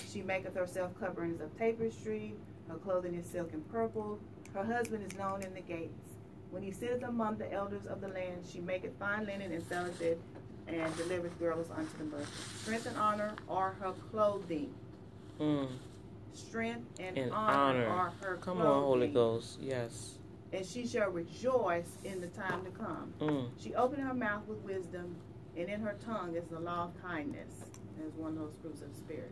She 0.10 0.22
maketh 0.22 0.56
herself 0.56 0.92
coverings 1.00 1.42
of 1.42 1.58
tapestry, 1.58 2.36
her 2.68 2.78
clothing 2.78 3.16
is 3.16 3.26
silk 3.26 3.52
and 3.54 3.70
purple. 3.70 4.20
Her 4.54 4.64
husband 4.64 5.04
is 5.10 5.18
known 5.18 5.44
in 5.44 5.54
the 5.54 5.62
gates. 5.62 6.10
When 6.52 6.64
he 6.64 6.72
sitteth 6.72 7.04
among 7.04 7.38
the 7.38 7.52
elders 7.52 7.86
of 7.86 8.02
the 8.02 8.10
land, 8.10 8.44
she 8.50 8.60
maketh 8.60 8.98
fine 9.00 9.26
linen 9.26 9.52
and 9.52 9.64
selleth 9.68 10.02
it, 10.02 10.20
and 10.68 10.96
delivers 10.98 11.34
girls 11.34 11.70
unto 11.72 11.98
the 11.98 12.04
merchant. 12.06 12.30
Strength 12.62 12.86
and 12.88 12.98
honor 12.98 13.34
are 13.50 13.72
her 13.80 13.92
clothing. 14.12 14.74
Mm. 15.40 15.68
Strength 16.34 17.00
and, 17.00 17.18
And 17.18 17.32
honor, 17.32 17.86
honor. 17.86 17.88
are 17.88 18.14
her 18.22 18.38
Come 18.38 18.58
clothing. 18.58 18.72
on, 18.72 18.84
Holy 18.84 19.08
Ghost. 19.08 19.60
Yes. 19.62 20.16
And 20.54 20.66
she 20.66 20.86
shall 20.86 21.10
rejoice 21.10 21.98
in 22.04 22.22
the 22.22 22.28
time 22.28 22.64
to 22.66 22.72
come. 22.72 23.14
Mm. 23.20 23.50
She 23.58 23.74
opened 23.76 24.04
her 24.04 24.14
mouth 24.14 24.46
with 24.48 24.60
wisdom, 24.60 25.16
and 25.58 25.70
in 25.70 25.82
her 25.82 25.96
tongue 26.06 26.36
is 26.36 26.46
the 26.50 26.60
law 26.60 26.86
of 26.86 27.02
kindness. 27.02 27.52
As 28.06 28.14
one 28.16 28.32
of 28.32 28.38
those 28.40 28.56
fruits 28.62 28.82
of 28.82 28.90
the 28.94 29.00
Spirit. 29.00 29.32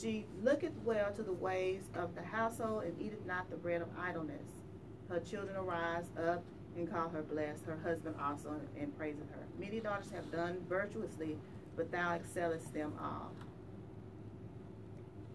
She 0.00 0.26
looketh 0.42 0.72
well 0.84 1.12
to 1.12 1.22
the 1.22 1.32
ways 1.32 1.82
of 1.94 2.14
the 2.14 2.22
household, 2.22 2.84
and 2.84 3.00
eateth 3.00 3.24
not 3.26 3.50
the 3.50 3.56
bread 3.56 3.82
of 3.82 3.88
idleness. 3.98 4.46
Her 5.08 5.20
children 5.20 5.56
arise 5.56 6.04
up 6.18 6.42
and 6.76 6.90
call 6.90 7.08
her 7.08 7.22
blessed, 7.22 7.64
her 7.66 7.78
husband 7.84 8.16
also, 8.20 8.54
and 8.78 8.96
praiseth 8.96 9.30
her. 9.30 9.46
Many 9.58 9.80
daughters 9.80 10.10
have 10.14 10.30
done 10.32 10.58
virtuously, 10.68 11.36
but 11.76 11.90
thou 11.92 12.12
excellest 12.14 12.72
them 12.72 12.92
all. 13.00 13.32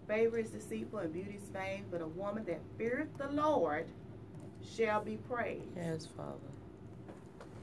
Favor 0.08 0.38
is 0.39 0.50
deceitful 0.50 1.00
and 1.00 1.13
beauty 1.13 1.36
is 1.41 1.50
vain, 1.50 1.86
but 1.91 2.01
a 2.01 2.08
woman 2.08 2.43
that 2.46 2.60
feareth 2.77 3.15
the 3.17 3.27
Lord 3.29 3.86
shall 4.63 5.01
be 5.03 5.17
praised. 5.29 5.65
Yes, 5.75 6.08
Father. 6.08 6.34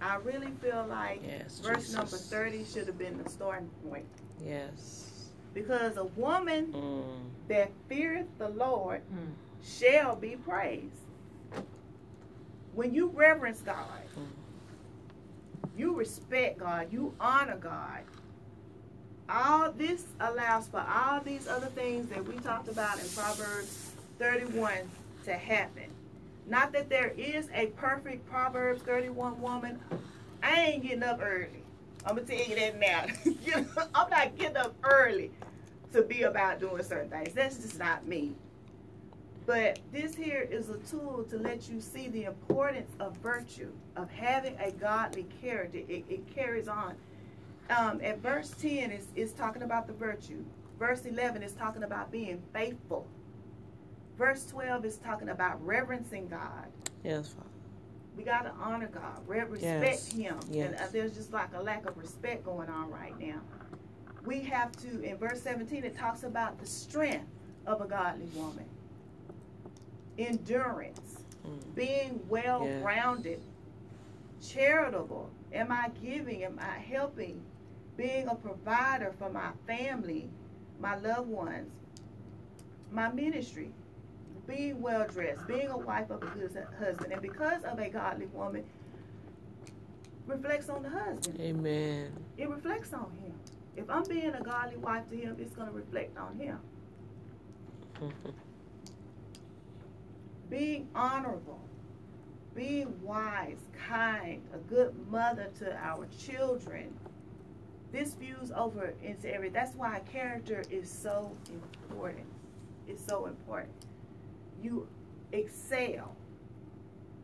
I 0.00 0.16
really 0.16 0.50
feel 0.62 0.87
like 0.88 1.23
Yes. 1.26 1.59
verse 1.59 1.92
number 1.92 2.16
30 2.16 2.64
should 2.64 2.87
have 2.87 2.99
been 2.99 3.21
the 3.23 3.28
starting 3.28 3.68
point. 3.88 4.06
Yes. 4.45 5.33
Because 5.54 5.97
a 5.97 6.04
woman 6.04 6.73
Mm. 6.73 7.49
that 7.49 7.71
feareth 7.88 8.28
the 8.38 8.50
Lord 8.50 9.00
Mm. 9.11 9.33
shall 9.62 10.14
be 10.14 10.37
praised. 10.37 11.02
When 12.76 12.92
you 12.92 13.11
reverence 13.14 13.62
God, 13.62 14.02
you 15.78 15.95
respect 15.95 16.59
God, 16.59 16.92
you 16.92 17.14
honor 17.18 17.56
God. 17.56 18.02
All 19.30 19.73
this 19.73 20.04
allows 20.21 20.68
for 20.68 20.85
all 20.87 21.23
these 21.23 21.49
other 21.49 21.68
things 21.68 22.06
that 22.11 22.23
we 22.28 22.35
talked 22.37 22.68
about 22.68 23.00
in 23.00 23.09
Proverbs 23.09 23.92
31 24.18 24.75
to 25.25 25.33
happen. 25.33 25.87
Not 26.47 26.71
that 26.75 26.90
there 26.90 27.14
is 27.16 27.49
a 27.54 27.68
perfect 27.78 28.28
Proverbs 28.28 28.83
31 28.83 29.40
woman. 29.40 29.80
I 30.42 30.61
ain't 30.66 30.83
getting 30.83 31.02
up 31.02 31.21
early. 31.23 31.64
I'm 32.04 32.16
gonna 32.16 32.28
tell 32.28 32.47
you 32.47 32.56
that 32.56 32.78
now. 32.78 33.06
I'm 33.95 34.11
not 34.11 34.37
getting 34.37 34.59
up 34.59 34.75
early 34.85 35.30
to 35.95 36.02
be 36.02 36.25
about 36.25 36.61
doing 36.61 36.83
certain 36.83 37.09
things. 37.09 37.33
That's 37.33 37.56
just 37.56 37.78
not 37.78 38.06
me. 38.06 38.35
But 39.47 39.79
this 39.93 40.15
here 40.15 40.47
is 40.50 40.71
a 40.71 40.79
tool 40.79 41.25
to 41.31 41.38
let 41.38 41.69
you 41.69 41.81
see 41.81 42.09
the 42.09 42.25
importance 42.25 42.91
of 42.99 43.17
virtue, 43.19 43.71
of 43.97 44.11
having 44.11 44.57
a 44.59 44.73
godly 44.73 45.26
character. 45.41 45.79
It, 45.88 46.05
it 46.09 46.35
carries 46.35 46.67
on. 46.67 46.97
Um, 47.71 48.00
at 48.03 48.19
verse 48.19 48.50
10 48.61 48.91
is, 48.91 49.07
is 49.15 49.33
talking 49.33 49.62
about 49.62 49.87
the 49.87 49.93
virtue. 49.93 50.45
Verse 50.79 51.05
11 51.05 51.43
is 51.43 51.53
talking 51.53 51.85
about 51.85 52.11
being 52.11 52.43
faithful. 52.53 53.07
Verse 54.19 54.47
12 54.47 54.85
is 54.85 54.97
talking 54.97 55.29
about 55.29 55.65
reverencing 55.65 56.26
God. 56.29 56.67
Yes, 57.05 57.29
Father. 57.29 57.47
We 58.17 58.25
got 58.25 58.43
to 58.43 58.53
honor 58.61 58.88
God, 58.88 59.21
respect 59.26 59.62
Yes. 59.62 60.12
Him. 60.12 60.38
Yes. 60.50 60.67
And 60.73 60.76
uh, 60.76 60.85
there's 60.91 61.15
just 61.15 61.33
like 61.33 61.50
a 61.55 61.62
lack 61.62 61.87
of 61.87 61.97
respect 61.99 62.45
going 62.45 62.69
on 62.69 62.91
right 62.91 63.19
now. 63.21 63.41
We 64.25 64.41
have 64.41 64.73
to, 64.83 65.03
in 65.03 65.17
verse 65.19 65.43
17, 65.43 65.85
it 65.85 65.97
talks 65.97 66.23
about 66.25 66.59
the 66.59 66.67
strength 66.67 67.26
of 67.67 67.81
a 67.81 67.87
godly 67.87 68.26
woman, 68.35 68.65
endurance, 70.18 71.23
Mm. 71.46 71.75
being 71.75 72.20
well 72.28 72.66
rounded, 72.82 73.40
charitable. 74.42 75.30
Am 75.52 75.70
I 75.70 75.90
giving? 76.02 76.42
Am 76.44 76.58
I 76.61 76.78
helping? 76.78 77.40
Being 77.96 78.28
a 78.28 78.35
provider 78.35 79.12
for 79.18 79.30
my 79.30 79.50
family, 79.66 80.28
my 80.80 80.96
loved 80.96 81.28
ones, 81.28 81.70
my 82.90 83.11
ministry. 83.12 83.70
Being 84.46 84.80
well 84.80 85.06
dressed, 85.08 85.46
being 85.49 85.68
a 85.68 85.76
wife 85.78 86.08
of 86.11 86.23
a 86.23 86.26
good 86.26 86.56
husband. 86.78 87.12
And 87.12 87.20
because 87.23 87.64
of 87.64 87.78
a 87.80 87.88
godly 87.88 88.26
woman, 88.26 88.64
reflects 90.26 90.68
on 90.68 90.82
the 90.85 90.90
husband. 90.90 91.40
Amen. 91.40 92.12
It 92.37 92.49
reflects 92.49 92.92
on 92.92 93.11
him. 93.23 93.32
If 93.76 93.90
I'm 93.90 94.04
being 94.04 94.35
a 94.35 94.40
godly 94.42 94.76
wife 94.76 95.08
to 95.11 95.16
him, 95.16 95.37
it's 95.40 95.54
going 95.54 95.68
to 95.68 95.75
reflect 95.75 96.16
on 96.16 96.37
him. 96.38 96.58
being 100.50 100.88
honorable, 100.95 101.61
being 102.55 102.95
wise, 103.03 103.59
kind, 103.88 104.43
a 104.55 104.59
good 104.59 104.95
mother 105.11 105.49
to 105.59 105.76
our 105.76 106.07
children. 106.19 106.95
This 107.93 108.15
views 108.15 108.53
over 108.55 108.95
into 109.03 109.33
every. 109.33 109.49
That's 109.49 109.75
why 109.75 110.00
character 110.12 110.62
is 110.71 110.91
so 110.91 111.33
important. 111.53 112.26
It's 112.88 113.05
so 113.05 113.26
important. 113.26 113.73
You 114.62 114.88
excel, 115.33 116.17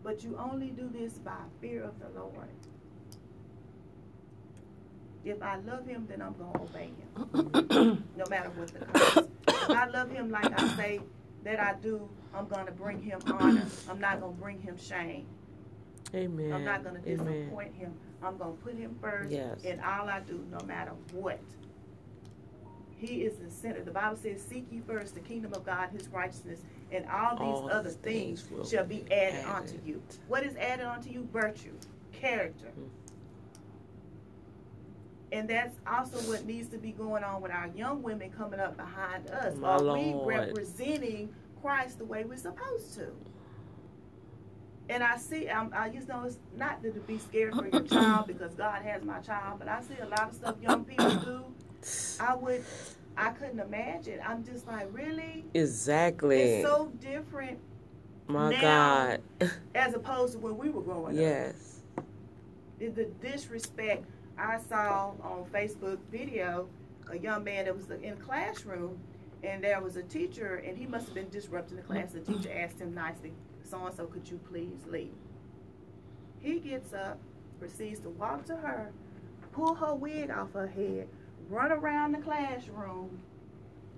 but 0.02 0.22
you 0.22 0.36
only 0.38 0.68
do 0.68 0.88
this 0.92 1.14
by 1.14 1.36
fear 1.60 1.82
of 1.82 1.98
the 2.00 2.08
Lord. 2.18 2.48
If 5.24 5.40
I 5.40 5.56
love 5.56 5.86
Him, 5.86 6.06
then 6.08 6.20
I'm 6.20 6.34
gonna 6.34 6.62
obey 6.62 6.90
Him, 6.98 8.04
no 8.16 8.24
matter 8.28 8.50
what 8.50 8.68
the 8.68 8.84
cost. 8.86 9.28
If 9.46 9.70
I 9.70 9.86
love 9.86 10.10
Him 10.10 10.30
like 10.30 10.60
I 10.60 10.76
say 10.76 11.00
that 11.44 11.60
I 11.60 11.74
do, 11.80 12.08
I'm 12.34 12.46
going 12.48 12.66
to 12.66 12.72
bring 12.72 13.00
him 13.02 13.20
honor. 13.26 13.66
I'm 13.88 14.00
not 14.00 14.20
going 14.20 14.34
to 14.34 14.40
bring 14.40 14.60
him 14.60 14.76
shame. 14.78 15.26
Amen. 16.14 16.52
I'm 16.52 16.64
not 16.64 16.82
going 16.84 17.00
to 17.02 17.10
Amen. 17.10 17.26
disappoint 17.42 17.74
him. 17.74 17.92
I'm 18.22 18.36
going 18.36 18.56
to 18.56 18.62
put 18.62 18.74
him 18.76 18.96
first 19.00 19.30
Yes. 19.30 19.62
in 19.64 19.80
all 19.80 20.08
I 20.08 20.20
do, 20.20 20.44
no 20.50 20.64
matter 20.66 20.92
what. 21.12 21.40
He 22.96 23.22
is 23.22 23.36
the 23.38 23.50
center. 23.50 23.82
The 23.82 23.90
Bible 23.90 24.16
says, 24.16 24.40
Seek 24.42 24.66
ye 24.70 24.80
first 24.86 25.14
the 25.14 25.20
kingdom 25.20 25.52
of 25.54 25.64
God, 25.66 25.88
his 25.90 26.08
righteousness, 26.08 26.60
and 26.92 27.04
all 27.10 27.32
these 27.36 27.42
All 27.62 27.70
other 27.70 27.90
things, 27.90 28.42
things 28.42 28.70
shall 28.70 28.84
be 28.84 28.98
be 29.00 29.12
added, 29.12 29.40
added. 29.44 29.46
unto 29.72 29.78
you. 29.84 30.00
What 30.28 30.44
is 30.44 30.54
added 30.56 30.86
unto 30.86 31.10
you? 31.10 31.28
Virtue, 31.32 31.72
character. 32.12 32.68
Mm. 32.78 32.88
And 35.32 35.48
that's 35.48 35.74
also 35.86 36.18
what 36.30 36.44
needs 36.44 36.68
to 36.68 36.78
be 36.78 36.92
going 36.92 37.24
on 37.24 37.40
with 37.40 37.50
our 37.52 37.68
young 37.74 38.02
women 38.02 38.30
coming 38.30 38.60
up 38.60 38.76
behind 38.76 39.28
us. 39.30 39.56
My 39.56 39.70
Are 39.70 39.80
Lord. 39.80 40.26
we 40.26 40.34
representing 40.36 41.30
Christ 41.62 41.98
the 41.98 42.04
way 42.04 42.24
we're 42.24 42.36
supposed 42.36 42.94
to? 42.94 43.06
And 44.88 45.02
I 45.02 45.16
see, 45.16 45.48
I'm, 45.48 45.72
I 45.74 45.88
just 45.88 46.08
know 46.08 46.24
it's 46.24 46.38
not 46.56 46.82
to 46.82 46.90
be 46.90 47.18
scared 47.18 47.54
for 47.54 47.66
your 47.68 47.82
child 47.82 48.26
because 48.26 48.52
God 48.54 48.82
has 48.82 49.02
my 49.04 49.20
child, 49.20 49.58
but 49.60 49.68
I 49.68 49.80
see 49.80 49.94
a 50.02 50.06
lot 50.06 50.28
of 50.30 50.34
stuff 50.34 50.56
young 50.60 50.84
people 50.84 51.14
do. 51.16 51.44
I 52.20 52.34
would, 52.34 52.64
I 53.16 53.30
couldn't 53.30 53.60
imagine. 53.60 54.20
I'm 54.26 54.44
just 54.44 54.66
like, 54.66 54.88
really? 54.92 55.44
Exactly. 55.54 56.40
It's 56.40 56.68
so 56.68 56.92
different 57.00 57.58
My 58.26 58.50
now- 58.50 59.18
God. 59.40 59.50
as 59.74 59.94
opposed 59.94 60.32
to 60.34 60.38
when 60.40 60.58
we 60.58 60.68
were 60.68 60.82
growing 60.82 61.16
up. 61.16 61.20
yes. 61.22 61.80
the 62.78 62.88
the 62.88 63.04
disrespect 63.22 64.04
I 64.36 64.58
saw 64.68 65.12
on 65.22 65.44
Facebook 65.52 65.98
video, 66.10 66.68
a 67.10 67.18
young 67.18 67.44
man 67.44 67.66
that 67.66 67.76
was 67.76 67.88
in 67.90 68.12
a 68.14 68.16
classroom, 68.16 68.98
and 69.42 69.62
there 69.64 69.80
was 69.80 69.96
a 69.96 70.02
teacher, 70.02 70.56
and 70.66 70.76
he 70.76 70.86
must 70.86 71.06
have 71.06 71.14
been 71.14 71.28
disrupting 71.30 71.76
the 71.76 71.82
class. 71.82 72.12
The 72.12 72.20
teacher 72.20 72.50
asked 72.52 72.78
him 72.80 72.94
nicely, 72.94 73.32
"So 73.64 73.84
and 73.86 73.94
so, 73.94 74.06
could 74.06 74.28
you 74.30 74.38
please 74.38 74.84
leave?" 74.86 75.14
He 76.40 76.58
gets 76.60 76.92
up, 76.92 77.18
proceeds 77.58 78.00
to 78.00 78.10
walk 78.10 78.44
to 78.46 78.56
her, 78.56 78.92
pull 79.52 79.74
her 79.74 79.94
wig 79.94 80.30
off 80.30 80.52
her 80.52 80.66
head, 80.66 81.08
run 81.48 81.70
around 81.72 82.12
the 82.12 82.18
classroom, 82.18 83.20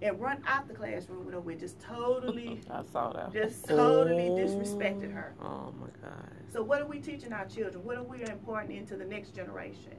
and 0.03 0.21
run 0.21 0.43
out 0.47 0.69
the 0.69 0.75
classroom 0.75 1.25
with 1.25 1.35
her 1.35 1.41
wig, 1.41 1.61
just 1.61 1.81
totally, 1.81 2.61
I 2.71 2.83
saw 2.83 3.13
that. 3.13 3.33
just 3.33 3.67
totally 3.67 4.29
Oh. 4.29 4.37
disrespected 4.37 5.13
her. 5.13 5.35
Oh, 5.41 5.69
oh 5.69 5.75
my 5.81 5.87
God. 6.03 6.29
So 6.53 6.63
what 6.63 6.81
are 6.83 6.87
we 6.87 7.01
teaching 7.01 7.33
our 7.33 7.47
children? 7.47 7.83
What 7.85 7.97
are 7.97 8.03
we 8.05 8.23
imparting 8.23 8.77
into 8.77 8.97
the 8.97 9.05
next 9.05 9.35
generation? 9.35 9.97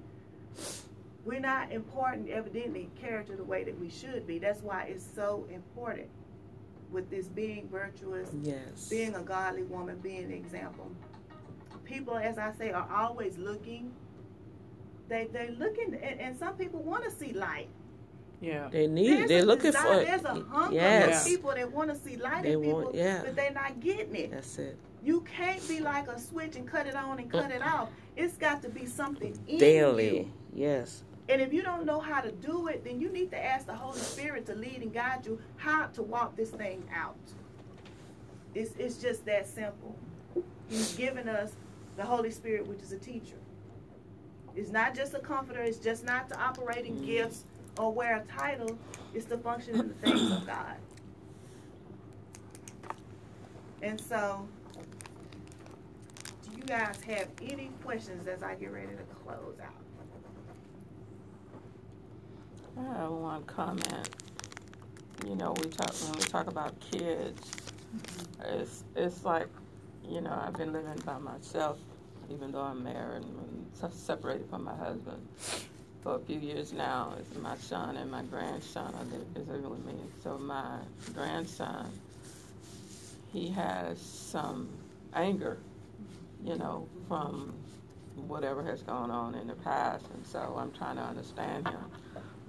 We're 1.25 1.39
not 1.39 1.71
important, 1.71 2.29
evidently 2.29 2.89
character 2.95 3.35
the 3.35 3.43
way 3.43 3.63
that 3.63 3.77
we 3.79 3.89
should 3.89 4.27
be. 4.27 4.37
That's 4.37 4.61
why 4.61 4.83
it's 4.83 5.05
so 5.15 5.47
important 5.51 6.07
with 6.91 7.09
this 7.09 7.27
being 7.27 7.67
virtuous, 7.67 8.29
Yes. 8.43 8.87
being 8.89 9.15
a 9.15 9.21
godly 9.21 9.63
woman, 9.63 9.97
being 9.97 10.25
an 10.25 10.31
example. 10.31 10.89
People, 11.83 12.15
as 12.15 12.37
I 12.37 12.53
say, 12.53 12.71
are 12.71 12.87
always 12.93 13.37
looking. 13.37 13.91
They 15.09 15.27
they 15.31 15.49
looking, 15.49 15.95
and, 15.95 16.19
and 16.19 16.37
some 16.37 16.55
people 16.55 16.81
want 16.81 17.03
to 17.03 17.11
see 17.11 17.33
light. 17.33 17.69
Yeah. 18.41 18.69
They 18.71 18.87
need. 18.87 19.09
There's 19.09 19.29
They're 19.29 19.45
looking 19.45 19.71
desire, 19.71 19.99
for. 19.99 20.05
There's 20.05 20.23
a 20.23 20.43
hunger 20.43 20.75
yes. 20.75 21.23
for 21.23 21.29
people 21.29 21.51
that 21.51 21.71
want 21.71 21.89
to 21.89 21.95
see 21.95 22.17
light 22.17 22.43
They 22.43 22.53
in 22.53 22.61
people, 22.61 22.83
want- 22.83 22.95
yeah. 22.95 23.21
but 23.23 23.35
they're 23.35 23.53
not 23.53 23.79
getting 23.79 24.15
it. 24.15 24.31
That's 24.31 24.57
it. 24.59 24.77
You 25.03 25.21
can't 25.21 25.65
be 25.67 25.79
like 25.79 26.07
a 26.07 26.19
switch 26.19 26.55
and 26.55 26.67
cut 26.67 26.87
it 26.87 26.95
on 26.95 27.19
and 27.19 27.31
cut 27.31 27.51
uh. 27.51 27.55
it 27.55 27.61
off. 27.61 27.89
It's 28.15 28.37
got 28.37 28.61
to 28.63 28.69
be 28.69 28.85
something 28.85 29.37
in 29.47 29.57
Daily. 29.59 30.17
you. 30.17 30.31
Yes. 30.53 31.03
And 31.27 31.41
if 31.41 31.51
you 31.51 31.63
don't 31.63 31.85
know 31.85 31.99
how 31.99 32.21
to 32.21 32.31
do 32.31 32.67
it, 32.67 32.83
then 32.83 32.99
you 33.01 33.09
need 33.09 33.31
to 33.31 33.43
ask 33.43 33.65
the 33.65 33.73
Holy 33.73 33.99
Spirit 33.99 34.45
to 34.45 34.55
lead 34.55 34.81
and 34.81 34.93
guide 34.93 35.25
you 35.25 35.39
how 35.57 35.87
to 35.87 36.03
walk 36.03 36.35
this 36.35 36.51
thing 36.51 36.83
out. 36.93 37.17
It's, 38.53 38.73
it's 38.77 38.97
just 38.97 39.25
that 39.25 39.47
simple. 39.47 39.95
He's 40.69 40.93
given 40.95 41.27
us 41.27 41.53
the 41.97 42.03
Holy 42.03 42.31
Spirit, 42.31 42.67
which 42.67 42.81
is 42.81 42.91
a 42.91 42.99
teacher. 42.99 43.37
It's 44.55 44.71
not 44.71 44.95
just 44.95 45.13
a 45.13 45.19
comforter, 45.19 45.61
it's 45.61 45.79
just 45.79 46.05
not 46.05 46.29
to 46.29 46.39
operate 46.41 46.85
in 46.85 47.05
gifts 47.05 47.43
or 47.77 47.91
wear 47.91 48.17
a 48.17 48.31
title, 48.31 48.77
it's 49.13 49.25
to 49.25 49.37
function 49.37 49.79
in 49.79 49.87
the 49.89 49.93
things 49.95 50.31
of 50.31 50.47
God. 50.47 50.77
And 53.81 53.99
so, 53.99 54.47
do 56.43 56.57
you 56.57 56.63
guys 56.63 56.95
have 57.07 57.27
any 57.41 57.69
questions 57.83 58.27
as 58.27 58.41
I 58.41 58.55
get 58.55 58.71
ready 58.71 58.87
to 58.87 59.15
close 59.23 59.59
out? 59.61 59.84
I 62.77 62.83
have 62.83 63.11
one 63.11 63.43
comment. 63.43 64.09
You 65.25 65.35
know, 65.35 65.53
we 65.53 65.69
talk 65.69 65.93
when 66.03 66.13
we 66.13 66.25
talk 66.25 66.47
about 66.47 66.77
kids. 66.91 67.41
Mm-hmm. 67.95 68.59
It's 68.59 68.83
it's 68.95 69.23
like, 69.23 69.47
you 70.07 70.21
know, 70.21 70.43
I've 70.45 70.53
been 70.57 70.73
living 70.73 71.01
by 71.05 71.17
myself, 71.17 71.77
even 72.29 72.51
though 72.51 72.61
I'm 72.61 72.83
married 72.83 73.23
and 73.23 73.65
se- 73.73 73.95
separated 73.95 74.49
from 74.49 74.65
my 74.65 74.75
husband 74.75 75.25
for 76.03 76.15
a 76.15 76.19
few 76.19 76.39
years 76.39 76.73
now. 76.73 77.13
It's 77.17 77.33
my 77.39 77.55
son 77.57 77.97
and 77.97 78.11
my 78.11 78.23
grandson 78.23 78.93
are 78.93 79.39
is 79.41 79.47
living 79.47 79.69
with 79.69 79.85
me. 79.85 79.95
So 80.21 80.37
my 80.37 80.79
grandson, 81.13 81.87
he 83.31 83.49
has 83.49 83.99
some 84.01 84.67
anger, 85.13 85.57
you 86.43 86.57
know, 86.57 86.87
from 87.07 87.53
whatever 88.27 88.63
has 88.63 88.81
gone 88.81 89.11
on 89.11 89.35
in 89.35 89.47
the 89.47 89.55
past, 89.55 90.05
and 90.13 90.25
so 90.27 90.55
I'm 90.57 90.71
trying 90.71 90.97
to 90.97 91.03
understand 91.03 91.67
him 91.67 91.79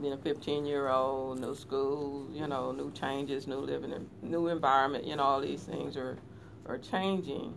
being 0.00 0.14
know, 0.14 0.20
15 0.20 0.66
year 0.66 0.88
old, 0.88 1.40
new 1.40 1.54
school, 1.54 2.28
you 2.32 2.46
know, 2.46 2.72
new 2.72 2.90
changes, 2.92 3.46
new 3.46 3.58
living, 3.58 4.08
new 4.22 4.48
environment, 4.48 5.04
you 5.04 5.16
know, 5.16 5.22
all 5.22 5.40
these 5.40 5.62
things 5.62 5.96
are 5.96 6.18
are 6.66 6.78
changing. 6.78 7.54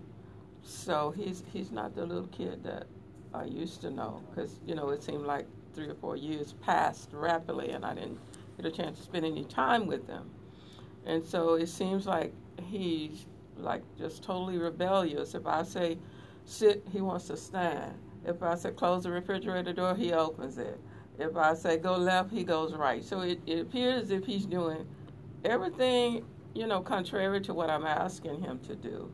So 0.63 1.12
he's 1.15 1.43
he's 1.51 1.72
not 1.72 1.96
the 1.96 2.05
little 2.05 2.27
kid 2.27 2.63
that 2.63 2.88
I 3.34 3.46
used 3.46 3.81
to 3.81 3.89
know 3.89 4.22
because 4.29 4.60
you 4.65 4.75
know 4.75 4.89
it 4.89 5.03
seemed 5.03 5.25
like 5.25 5.46
three 5.74 5.88
or 5.88 5.96
four 5.96 6.15
years 6.15 6.53
passed 6.62 7.10
rapidly, 7.13 7.72
and 7.72 7.86
I 7.86 7.93
didn't 7.93 8.19
get 8.58 8.65
a 8.65 8.72
chance 8.72 8.98
to 9.00 9.03
spend 9.03 9.25
any 9.25 9.46
time 9.46 9.88
with 9.88 10.08
him. 10.08 10.29
And 11.05 11.25
so 11.25 11.55
it 11.55 11.67
seems 11.69 12.05
like 12.05 12.34
he's 12.63 13.25
like 13.58 13.84
just 13.98 14.24
totally 14.24 14.58
rebellious. 14.58 15.36
If 15.36 15.46
I 15.46 15.63
say 15.63 15.98
sit, 16.46 16.84
he 16.91 17.01
wants 17.01 17.27
to 17.27 17.38
stand. 17.38 17.93
If 18.25 18.43
I 18.43 18.55
say 18.55 18.72
close 18.72 19.03
the 19.03 19.12
refrigerator 19.12 19.74
door, 19.74 19.96
he 19.96 20.13
opens 20.13 20.58
it. 20.58 20.79
If 21.20 21.36
I 21.36 21.54
say 21.54 21.78
go 21.78 21.96
left, 21.96 22.32
he 22.32 22.44
goes 22.44 22.74
right. 22.74 23.04
So 23.04 23.22
it, 23.22 23.40
it 23.46 23.60
appears 23.60 24.04
as 24.04 24.12
if 24.12 24.26
he's 24.26 24.46
doing 24.46 24.88
everything, 25.44 26.26
you 26.54 26.66
know, 26.66 26.82
contrary 26.82 27.42
to 27.42 27.54
what 27.54 27.70
I'm 27.70 27.86
asking 27.86 28.42
him 28.42 28.60
to 28.68 28.76
do. 28.76 29.12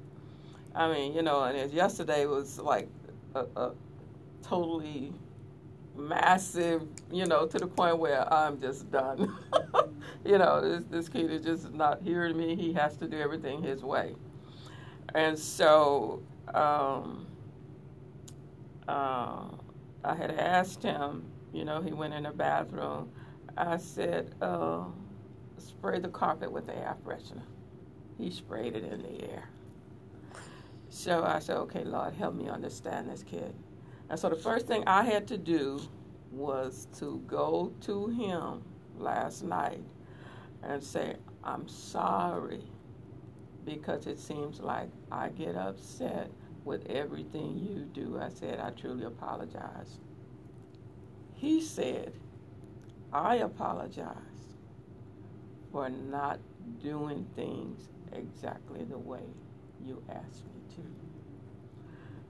I 0.75 0.91
mean, 0.91 1.13
you 1.13 1.21
know, 1.23 1.43
and 1.43 1.71
yesterday 1.71 2.25
was 2.25 2.59
like 2.59 2.89
a, 3.33 3.45
a 3.55 3.71
totally 4.43 5.13
massive, 5.95 6.83
you 7.11 7.25
know, 7.25 7.47
to 7.47 7.57
the 7.57 7.67
point 7.67 7.97
where 7.97 8.31
I'm 8.31 8.59
just 8.59 8.91
done. 8.91 9.35
you 10.25 10.37
know, 10.37 10.61
this, 10.61 10.83
this 10.89 11.09
kid 11.09 11.31
is 11.31 11.43
just 11.43 11.73
not 11.73 12.01
hearing 12.03 12.37
me. 12.37 12.55
He 12.55 12.73
has 12.73 12.97
to 12.97 13.07
do 13.07 13.19
everything 13.19 13.63
his 13.63 13.83
way. 13.83 14.15
And 15.13 15.37
so 15.39 16.21
um, 16.53 17.25
uh, 18.87 19.45
I 20.03 20.15
had 20.15 20.31
asked 20.31 20.83
him, 20.83 21.23
you 21.53 21.65
know, 21.65 21.81
he 21.81 21.93
went 21.93 22.13
in 22.13 22.23
the 22.23 22.31
bathroom. 22.31 23.09
I 23.57 23.77
said, 23.77 24.35
uh, 24.41 24.85
spray 25.57 25.99
the 25.99 26.09
carpet 26.09 26.51
with 26.51 26.67
the 26.67 26.75
air 26.75 26.95
freshener. 27.05 27.43
He 28.17 28.29
sprayed 28.31 28.75
it 28.75 28.83
in 28.83 29.01
the 29.01 29.23
air. 29.29 29.49
So 30.89 31.23
I 31.23 31.39
said, 31.39 31.57
okay, 31.57 31.83
Lord, 31.83 32.13
help 32.13 32.35
me 32.35 32.49
understand 32.49 33.09
this 33.09 33.23
kid. 33.23 33.53
And 34.09 34.19
so 34.19 34.29
the 34.29 34.35
first 34.35 34.67
thing 34.67 34.83
I 34.87 35.03
had 35.03 35.27
to 35.27 35.37
do 35.37 35.81
was 36.31 36.87
to 36.99 37.21
go 37.27 37.73
to 37.81 38.07
him 38.07 38.63
last 38.97 39.43
night 39.43 39.83
and 40.63 40.83
say, 40.83 41.15
I'm 41.43 41.67
sorry 41.67 42.63
because 43.65 44.07
it 44.07 44.19
seems 44.19 44.59
like 44.59 44.89
I 45.11 45.29
get 45.29 45.55
upset 45.55 46.29
with 46.63 46.85
everything 46.89 47.57
you 47.57 47.85
do. 47.93 48.19
I 48.19 48.29
said, 48.29 48.59
I 48.59 48.69
truly 48.71 49.05
apologize. 49.05 49.99
He 51.35 51.61
said, 51.61 52.13
I 53.13 53.35
apologize 53.37 54.15
for 55.71 55.89
not 55.89 56.39
doing 56.81 57.25
things 57.35 57.89
exactly 58.11 58.83
the 58.85 58.97
way 58.97 59.23
you 59.85 60.01
asked 60.09 60.45
me 60.45 60.75
to. 60.75 60.81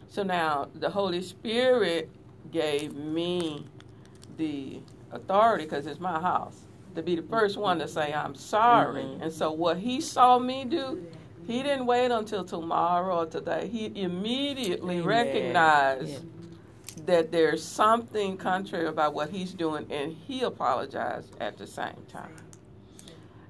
So 0.08 0.24
now 0.24 0.70
the 0.76 0.90
Holy 0.90 1.22
Spirit 1.22 2.10
gave 2.52 2.96
me 2.96 3.66
the 4.38 4.80
authority, 5.12 5.66
because 5.66 5.86
it's 5.86 6.00
my 6.00 6.20
house, 6.20 6.62
to 6.96 7.02
be 7.02 7.16
the 7.16 7.22
first 7.24 7.58
one 7.58 7.80
to 7.80 7.88
say, 7.88 8.14
I'm 8.14 8.36
sorry. 8.36 9.04
Mhm. 9.04 9.22
And 9.22 9.34
so 9.34 9.52
what 9.52 9.78
he 9.78 10.02
saw 10.02 10.40
me 10.40 10.66
do, 10.66 11.06
he 11.46 11.62
didn't 11.62 11.86
wait 11.86 12.12
until 12.12 12.44
tomorrow 12.44 13.20
or 13.22 13.26
today. 13.26 13.68
He 13.68 13.92
immediately 13.96 15.00
Amen. 15.00 15.08
recognized 15.08 16.10
Yeah. 16.10 16.20
That 17.06 17.32
there's 17.32 17.64
something 17.64 18.38
contrary 18.38 18.88
about 18.88 19.14
what 19.14 19.30
he's 19.30 19.54
doing, 19.54 19.86
and 19.92 20.14
he 20.14 20.42
apologized 20.42 21.36
at 21.42 21.58
the 21.58 21.68
same 21.68 22.06
time. 22.08 22.36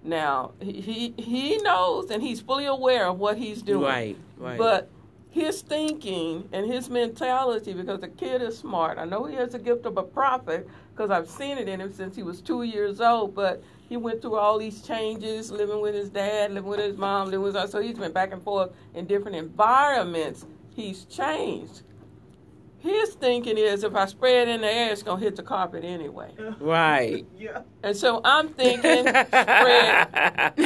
Now 0.03 0.51
he 0.59 0.81
he, 0.81 1.13
he 1.17 1.57
knows 1.57 2.11
and 2.11 2.21
he's 2.21 2.39
fully 2.39 2.65
aware 2.65 3.07
of 3.07 3.19
what 3.19 3.37
he's 3.37 3.61
doing. 3.61 3.81
Right. 3.81 4.17
Right. 4.37 4.57
But 4.57 4.89
his 5.31 5.61
thinking 5.61 6.47
and 6.53 6.71
his 6.71 6.89
mentality, 6.89 7.73
because 7.73 7.99
the 7.99 8.07
kid 8.07 8.41
is 8.41 8.57
smart. 8.57 8.97
I 8.97 9.05
know 9.05 9.25
he 9.25 9.35
has 9.35 9.51
the 9.51 9.59
gift 9.59 9.85
of 9.85 9.97
a 9.97 10.03
prophet 10.03 10.67
because 10.91 11.11
I've 11.11 11.29
seen 11.29 11.57
it 11.57 11.67
in 11.67 11.81
him 11.81 11.91
since 11.91 12.15
he 12.15 12.23
was 12.23 12.39
two 12.39 12.63
years 12.63 13.01
old. 13.01 13.35
But 13.35 13.61
he 13.89 13.97
went 13.97 14.21
through 14.21 14.35
all 14.35 14.57
these 14.57 14.81
changes, 14.81 15.51
living 15.51 15.81
with 15.81 15.93
his 15.93 16.09
dad, 16.09 16.53
living 16.53 16.69
with 16.69 16.79
his 16.79 16.97
mom, 16.97 17.25
living 17.25 17.41
with 17.41 17.55
us. 17.55 17.71
So 17.71 17.81
he's 17.81 17.97
been 17.97 18.13
back 18.13 18.31
and 18.31 18.41
forth 18.41 18.71
in 18.93 19.05
different 19.07 19.35
environments. 19.35 20.45
He's 20.75 21.03
changed. 21.05 21.81
His 22.85 23.15
thinking 23.15 23.57
is 23.57 23.83
if 23.83 23.95
I 23.95 24.05
spray 24.05 24.41
it 24.43 24.47
in 24.47 24.61
the 24.61 24.67
air, 24.71 24.91
it's 24.91 25.01
gonna 25.01 25.19
hit 25.19 25.35
the 25.35 25.41
carpet 25.43 25.83
anyway. 25.83 26.29
right. 26.59 27.25
Yeah. 27.37 27.61
And 27.83 27.97
so 27.97 28.21
I'm 28.23 28.49
thinking, 28.49 29.07
spread. 29.07 30.53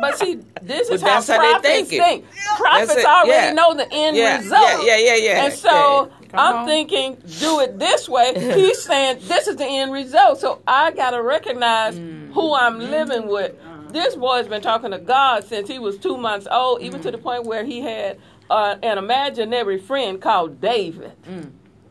But 0.00 0.18
see, 0.18 0.40
this 0.62 0.88
is 0.90 1.00
But 1.00 1.08
how 1.10 1.14
that's 1.20 1.28
how 1.28 1.38
they 1.38 1.50
prophets 1.52 1.90
thinking. 1.90 2.00
think. 2.00 2.24
Prophets 2.56 2.96
it, 2.96 3.04
already 3.06 3.30
yeah. 3.30 3.52
know 3.52 3.74
the 3.74 3.88
end 3.92 4.16
yeah, 4.16 4.38
result. 4.38 4.84
yeah. 4.84 4.96
Yeah. 4.96 5.14
Yeah. 5.14 5.14
Yeah. 5.14 5.44
And 5.44 5.54
so 5.54 6.10
yeah. 6.20 6.26
I'm 6.40 6.56
on. 6.56 6.66
thinking, 6.66 7.16
do 7.40 7.60
it 7.60 7.78
this 7.78 8.08
way. 8.08 8.32
He's 8.54 8.82
saying 8.82 9.18
this 9.22 9.46
is 9.46 9.56
the 9.56 9.64
end 9.64 9.92
result. 9.92 10.40
So 10.40 10.60
I 10.66 10.90
got 10.90 11.10
to 11.12 11.22
recognize 11.22 11.96
Mm. 11.98 12.32
who 12.34 12.52
I'm 12.54 12.78
living 12.78 13.28
with. 13.28 13.54
This 13.92 14.16
boy's 14.16 14.48
been 14.48 14.60
talking 14.60 14.90
to 14.90 14.98
God 14.98 15.44
since 15.44 15.68
he 15.68 15.78
was 15.78 15.96
two 15.96 16.16
months 16.18 16.46
old, 16.50 16.82
even 16.82 17.00
Mm. 17.00 17.04
to 17.04 17.10
the 17.12 17.18
point 17.18 17.44
where 17.44 17.64
he 17.64 17.80
had 17.80 18.18
uh, 18.50 18.76
an 18.82 18.98
imaginary 18.98 19.78
friend 19.78 20.20
called 20.20 20.60
David. 20.60 21.12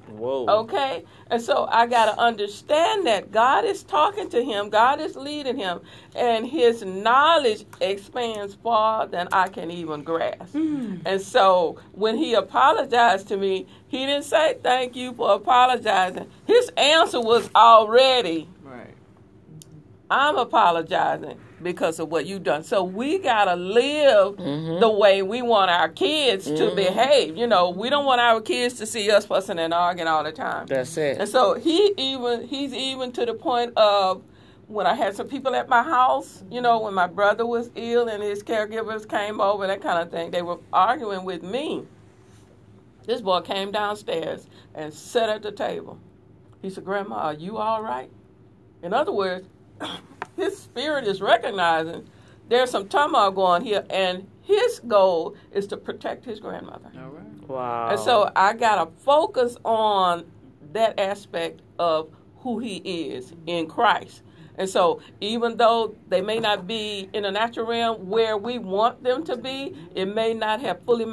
Whoa. 0.07 0.47
Okay? 0.47 1.03
And 1.29 1.41
so 1.41 1.67
I 1.69 1.87
got 1.87 2.13
to 2.13 2.19
understand 2.19 3.05
that 3.07 3.31
God 3.31 3.65
is 3.65 3.83
talking 3.83 4.29
to 4.29 4.43
him, 4.43 4.69
God 4.69 5.01
is 5.01 5.15
leading 5.15 5.57
him, 5.57 5.81
and 6.15 6.45
his 6.45 6.83
knowledge 6.83 7.65
expands 7.81 8.55
far 8.55 9.07
than 9.07 9.27
I 9.31 9.49
can 9.49 9.71
even 9.71 10.03
grasp. 10.03 10.55
And 10.55 11.21
so 11.21 11.79
when 11.91 12.17
he 12.17 12.33
apologized 12.33 13.27
to 13.29 13.37
me, 13.37 13.65
he 13.87 14.05
didn't 14.05 14.25
say 14.25 14.57
thank 14.61 14.95
you 14.95 15.13
for 15.13 15.33
apologizing. 15.33 16.29
His 16.45 16.69
answer 16.77 17.19
was 17.19 17.49
already, 17.55 18.47
Right. 18.47 18.54
I'm 20.09 20.37
apologizing 20.37 21.37
because 21.63 21.99
of 21.99 22.09
what 22.09 22.25
you've 22.25 22.43
done. 22.43 22.63
So 22.63 22.83
we 22.83 23.17
got 23.17 23.45
to 23.45 23.55
live 23.55 24.35
Mhm. 24.35 24.79
the 24.79 24.89
way 24.89 25.21
we 25.23 25.41
want 25.41 25.71
our 25.71 25.89
kids 25.89 26.45
to 26.45 26.51
Mhm. 26.69 26.75
behave. 26.75 27.37
You 27.37 27.47
know, 27.47 27.69
we 27.71 27.89
don't 27.89 28.05
want 28.05 28.21
our 28.21 28.39
kids 28.41 28.75
to 28.75 28.85
see 28.85 29.09
us 29.09 29.25
fussing 29.25 29.57
and 29.57 29.73
arguing 29.73 30.07
all 30.07 30.23
the 30.23 30.31
time. 30.31 30.67
That's 30.67 30.95
it. 30.97 31.17
And 31.17 31.27
so 31.27 31.55
he 31.55 31.93
even 31.97 32.47
he's 32.47 32.73
even 32.73 33.11
to 33.13 33.25
the 33.25 33.33
point 33.33 33.75
of 33.77 34.21
when 34.67 34.85
I 34.85 34.93
had 34.95 35.15
some 35.15 35.27
people 35.27 35.55
at 35.55 35.69
my 35.69 35.81
house, 35.83 36.43
you 36.51 36.61
know, 36.61 36.79
when 36.81 36.93
my 36.93 37.07
brother 37.07 37.45
was 37.45 37.69
ill 37.75 38.07
and 38.07 38.21
his 38.21 38.43
caregivers 38.43 39.07
came 39.07 39.39
over, 39.41 39.65
that 39.67 39.81
kind 39.81 39.99
of 40.01 40.11
thing, 40.11 40.31
they 40.31 40.41
were 40.41 40.57
arguing 40.73 41.23
with 41.23 41.41
me. 41.43 41.85
This 43.05 43.21
boy 43.21 43.41
came 43.41 43.71
downstairs 43.71 44.47
and 44.73 44.91
sat 44.93 45.29
at 45.29 45.43
the 45.43 45.51
table. 45.51 45.97
He 46.61 46.69
said, 46.71 46.83
Grandma, 46.85 47.15
are 47.15 47.33
you 47.33 47.57
all 47.57 47.81
right? 47.83 48.09
In 48.81 48.93
other 48.93 49.11
words, 49.11 49.47
his 50.35 50.57
spirit 50.57 51.07
is 51.07 51.21
recognizing 51.21 52.07
there's 52.49 52.69
some 52.69 52.87
turmoil 52.87 53.31
going 53.31 53.63
here, 53.63 53.83
and 53.89 54.27
his 54.43 54.79
goal 54.87 55.35
is 55.51 55.67
to 55.67 55.77
protect 55.77 56.25
his 56.25 56.39
grandmother. 56.39 56.91
All 56.97 57.09
right. 57.09 57.49
Wow. 57.49 57.89
And 57.89 57.99
so 57.99 58.31
I 58.35 58.53
got 58.53 58.83
to 58.83 59.03
focus 59.03 59.57
on 59.65 60.25
that 60.73 60.99
aspect 60.99 61.61
of 61.79 62.09
who 62.39 62.59
he 62.59 62.77
is 62.77 63.33
in 63.47 63.67
Christ. 63.67 64.21
And 64.57 64.69
so, 64.69 65.01
even 65.19 65.57
though 65.57 65.95
they 66.07 66.21
may 66.21 66.39
not 66.39 66.65
be 66.65 67.09
in 67.11 67.23
the 67.23 67.31
natural 67.31 67.65
realm 67.65 68.07
where 68.07 68.37
we 68.37 68.57
want 68.57 69.03
them 69.03 69.23
to 69.25 69.35
be, 69.35 69.75
it 69.95 70.05
may 70.05 70.33
not 70.33 70.61
have 70.61 70.81
fully 70.83 71.05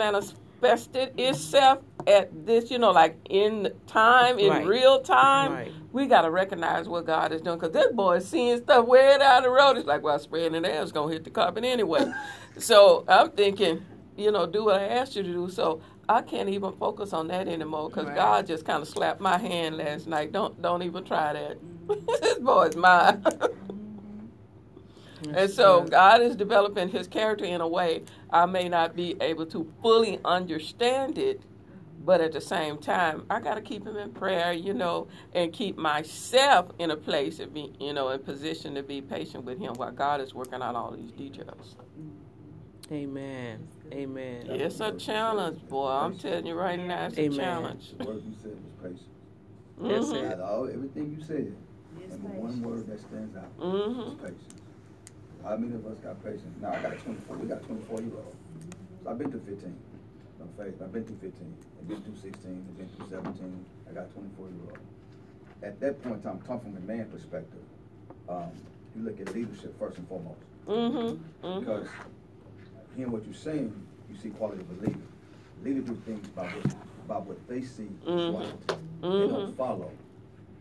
manifested 0.62 1.10
itself 1.18 1.78
at 2.06 2.30
this, 2.46 2.70
you 2.70 2.78
know, 2.78 2.90
like 2.92 3.18
in 3.28 3.70
time, 3.86 4.38
in 4.38 4.50
Right. 4.50 4.66
real 4.66 5.00
time. 5.02 5.52
Right. 5.52 5.72
We 5.92 6.06
got 6.06 6.22
to 6.22 6.30
recognize 6.30 6.88
what 6.88 7.06
God 7.06 7.32
is 7.32 7.42
doing 7.42 7.58
because 7.58 7.72
this 7.72 7.92
boy 7.92 8.16
is 8.16 8.28
seeing 8.28 8.58
stuff 8.58 8.86
way 8.86 9.16
down 9.18 9.42
the 9.42 9.50
road. 9.50 9.76
It's 9.76 9.86
like, 9.86 10.02
well, 10.02 10.18
spraying 10.18 10.54
in 10.54 10.62
the 10.62 10.72
air 10.74 10.82
is 10.82 10.92
going 10.92 11.08
to 11.08 11.12
hit 11.14 11.24
the 11.24 11.30
carpet 11.30 11.64
anyway. 11.64 12.10
so 12.58 13.04
I'm 13.08 13.30
thinking, 13.32 13.84
you 14.16 14.30
know, 14.30 14.46
do 14.46 14.64
what 14.64 14.80
I 14.80 14.88
asked 14.88 15.16
you 15.16 15.22
to 15.22 15.32
do. 15.32 15.48
So 15.50 15.82
I 16.08 16.22
can't 16.22 16.48
even 16.48 16.72
focus 16.72 17.12
on 17.12 17.28
that 17.28 17.46
anymore 17.46 17.90
because 17.90 18.06
Right. 18.06 18.16
God 18.16 18.46
just 18.46 18.64
kind 18.64 18.82
of 18.82 18.88
slapped 18.88 19.20
my 19.20 19.38
hand 19.38 19.76
last 19.76 20.06
night. 20.06 20.32
Don't 20.32 20.60
don't 20.60 20.82
even 20.82 21.04
try 21.04 21.32
that. 21.34 21.58
this 22.20 22.38
boy's 22.38 22.76
mine. 22.76 23.24
and 25.34 25.50
so 25.50 25.82
God 25.84 26.22
is 26.22 26.36
developing 26.36 26.88
His 26.88 27.08
character 27.08 27.44
in 27.44 27.60
a 27.60 27.68
way 27.68 28.02
I 28.30 28.46
may 28.46 28.68
not 28.68 28.96
be 28.96 29.16
able 29.20 29.46
to 29.46 29.72
fully 29.82 30.20
understand 30.24 31.18
it, 31.18 31.42
but 32.04 32.20
at 32.20 32.32
the 32.32 32.40
same 32.40 32.78
time, 32.78 33.24
I 33.30 33.40
got 33.40 33.54
to 33.54 33.62
keep 33.62 33.86
Him 33.86 33.96
in 33.96 34.12
prayer, 34.12 34.52
you 34.52 34.74
know, 34.74 35.08
and 35.34 35.52
keep 35.52 35.78
myself 35.78 36.70
in 36.78 36.90
a 36.90 36.96
place 36.96 37.38
to 37.38 37.46
be, 37.48 37.72
you 37.80 37.92
know, 37.92 38.10
in 38.10 38.20
position 38.20 38.74
to 38.76 38.82
be 38.82 39.00
patient 39.02 39.44
with 39.44 39.58
Him 39.60 39.74
while 39.74 39.92
God 39.92 40.20
is 40.20 40.34
working 40.34 40.62
out 40.62 40.74
all 40.76 40.92
these 40.92 41.12
details. 41.12 41.76
Amen. 42.92 43.68
Amen. 43.92 44.46
It's 44.48 44.80
a 44.80 44.92
challenge, 44.92 45.60
boy. 45.68 45.88
I'm 45.88 46.18
telling 46.18 46.46
you 46.46 46.54
right 46.54 46.78
now, 46.78 47.06
it's 47.06 47.18
a 47.18 47.22
Amen. 47.22 47.38
challenge. 47.38 47.94
The 47.98 48.06
word 48.06 48.22
you 48.26 48.34
said 48.42 48.52
was 48.52 48.72
patience. 48.82 49.04
Yes, 49.82 50.04
Mhm. 50.04 50.10
sir. 50.10 50.42
All, 50.42 50.68
everything 50.68 51.16
you 51.18 51.24
said, 51.24 51.54
Yes, 52.00 52.12
and 52.12 52.24
the 52.24 52.28
one 52.40 52.62
word 52.62 52.86
that 52.88 53.00
stands 53.00 53.36
out 53.36 53.44
is 53.58 53.64
Mhm. 53.64 54.18
patience. 54.20 54.61
How 55.44 55.56
many 55.56 55.74
of 55.74 55.86
us 55.86 55.98
got 55.98 56.22
patience? 56.22 56.54
Now, 56.60 56.70
I 56.72 56.82
got 56.82 56.92
a 56.92 56.96
24, 56.96 57.36
we 57.36 57.48
got 57.48 57.62
24 57.66 58.00
year 58.00 58.10
old. 58.14 58.36
So 59.02 59.10
I've 59.10 59.18
been 59.18 59.30
through 59.30 59.40
15. 59.40 59.76
No 60.38 60.46
faith, 60.56 60.74
I've 60.82 60.92
been 60.92 61.04
through 61.04 61.16
15. 61.16 61.56
I've 61.80 61.88
been 61.88 62.02
through 62.02 62.16
16, 62.16 62.66
I've 62.68 62.78
been 62.78 62.88
through 62.96 63.08
17. 63.10 63.64
I 63.90 63.92
got 63.94 64.12
24 64.14 64.46
year 64.46 64.56
old. 64.70 64.78
At 65.62 65.80
that 65.80 66.02
point 66.02 66.16
in 66.16 66.22
time, 66.22 66.40
come 66.46 66.60
from 66.60 66.76
a 66.76 66.80
man 66.80 67.06
perspective, 67.10 67.62
um, 68.28 68.50
you 68.96 69.02
look 69.04 69.20
at 69.20 69.34
leadership 69.34 69.76
first 69.78 69.98
and 69.98 70.06
foremost. 70.08 70.40
Mhm. 70.66 71.18
Mhm. 71.42 71.60
Because 71.60 71.88
hearing 72.96 73.10
what 73.12 73.24
you're 73.24 73.34
saying, 73.34 73.72
you 74.10 74.16
see 74.16 74.30
quality 74.30 74.60
of 74.60 74.70
a 74.70 74.86
leader. 74.86 74.98
Leader 75.64 75.80
do 75.80 75.94
things 76.06 76.26
by 76.28 76.44
what, 76.46 76.74
by 77.08 77.18
what 77.18 77.48
they 77.48 77.62
see 77.62 77.88
Mhm. 78.06 78.38
right. 78.38 78.68
They 79.02 79.28
don't 79.28 79.56
follow. 79.56 79.90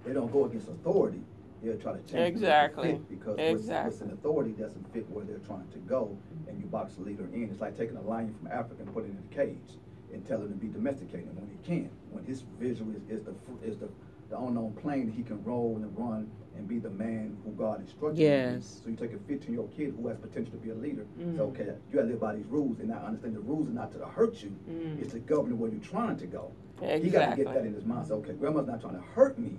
They 0.04 0.14
don't 0.14 0.32
go 0.32 0.46
against 0.46 0.68
authority. 0.70 1.22
They'll 1.64 1.78
try 1.78 1.94
to 1.94 2.00
change 2.00 2.14
it 2.14 2.28
Exactly. 2.28 2.92
fit 2.94 3.10
because 3.10 3.38
what's, 3.38 3.52
what's 3.52 3.62
Exactly. 3.62 4.08
in 4.08 4.14
authority 4.14 4.52
doesn't 4.52 4.94
fit 4.94 5.10
where 5.10 5.24
they're 5.26 5.38
trying 5.40 5.68
to 5.70 5.78
go, 5.80 6.18
and 6.48 6.60
you 6.60 6.66
box 6.66 6.96
the 6.96 7.04
leader 7.04 7.28
in. 7.34 7.50
It's 7.52 7.62
like 7.62 7.78
taking 7.78 7.98
a 7.98 8.02
lion 8.02 8.34
from 8.34 8.48
Africa 8.48 8.82
and 8.82 8.94
putting 8.94 9.12
it 9.12 9.18
in 9.18 9.24
a 9.32 9.46
cage 9.46 9.78
and 10.12 10.26
telling 10.28 10.48
him 10.48 10.54
to 10.54 10.58
be 10.58 10.68
domesticated 10.68 11.30
when 11.36 11.50
he 11.50 11.58
can't. 11.68 11.92
When 12.10 12.26
his 12.26 12.44
vision 12.60 12.96
is, 13.10 13.20
is 13.20 13.26
the 13.26 13.34
is 13.66 13.78
the 13.78 13.90
the 14.30 14.38
unknown 14.40 14.74
plane 14.82 15.08
that 15.08 15.16
he 15.16 15.24
can 15.24 15.44
roll 15.44 15.76
and 15.76 15.98
run 15.98 16.32
and 16.56 16.68
be 16.68 16.80
the 16.80 16.90
man 16.90 17.38
who 17.44 17.52
God 17.52 17.82
instructed 17.82 18.20
him. 18.20 18.54
Yes. 18.56 18.82
So 18.84 18.90
you 18.90 18.96
take 18.96 19.14
a 19.14 19.20
15 19.20 19.52
year 19.52 19.62
old 19.62 19.76
kid 19.76 19.94
who 20.00 20.08
has 20.08 20.18
potential 20.18 20.54
to 20.54 20.58
be 20.58 20.70
a 20.70 20.76
leader. 20.76 21.06
Mm. 21.20 21.38
So 21.38 21.44
okay, 21.46 21.66
you 21.66 21.94
gotta 21.94 22.08
live 22.08 22.20
by 22.20 22.36
these 22.36 22.46
rules, 22.48 22.80
and 22.80 22.92
I 22.94 22.98
understand 22.98 23.36
the 23.36 23.42
rules 23.42 23.68
are 23.68 23.72
not 23.72 23.92
to 23.92 24.06
hurt 24.06 24.42
you. 24.42 24.58
Mm. 24.70 25.02
It's 25.02 25.12
to 25.14 25.20
govern 25.20 25.60
where 25.60 25.70
you're 25.70 25.80
trying 25.82 26.18
to 26.18 26.26
go. 26.26 26.52
Exactly. 26.82 27.04
He 27.04 27.10
got 27.12 27.30
to 27.30 27.36
get 27.36 27.54
that 27.54 27.66
in 27.66 27.74
his 27.76 27.86
mind. 27.86 28.08
So 28.08 28.16
okay, 28.16 28.34
grandma's 28.34 28.68
not 28.68 28.82
trying 28.82 28.96
to 28.96 29.02
hurt 29.14 29.38
me. 29.38 29.54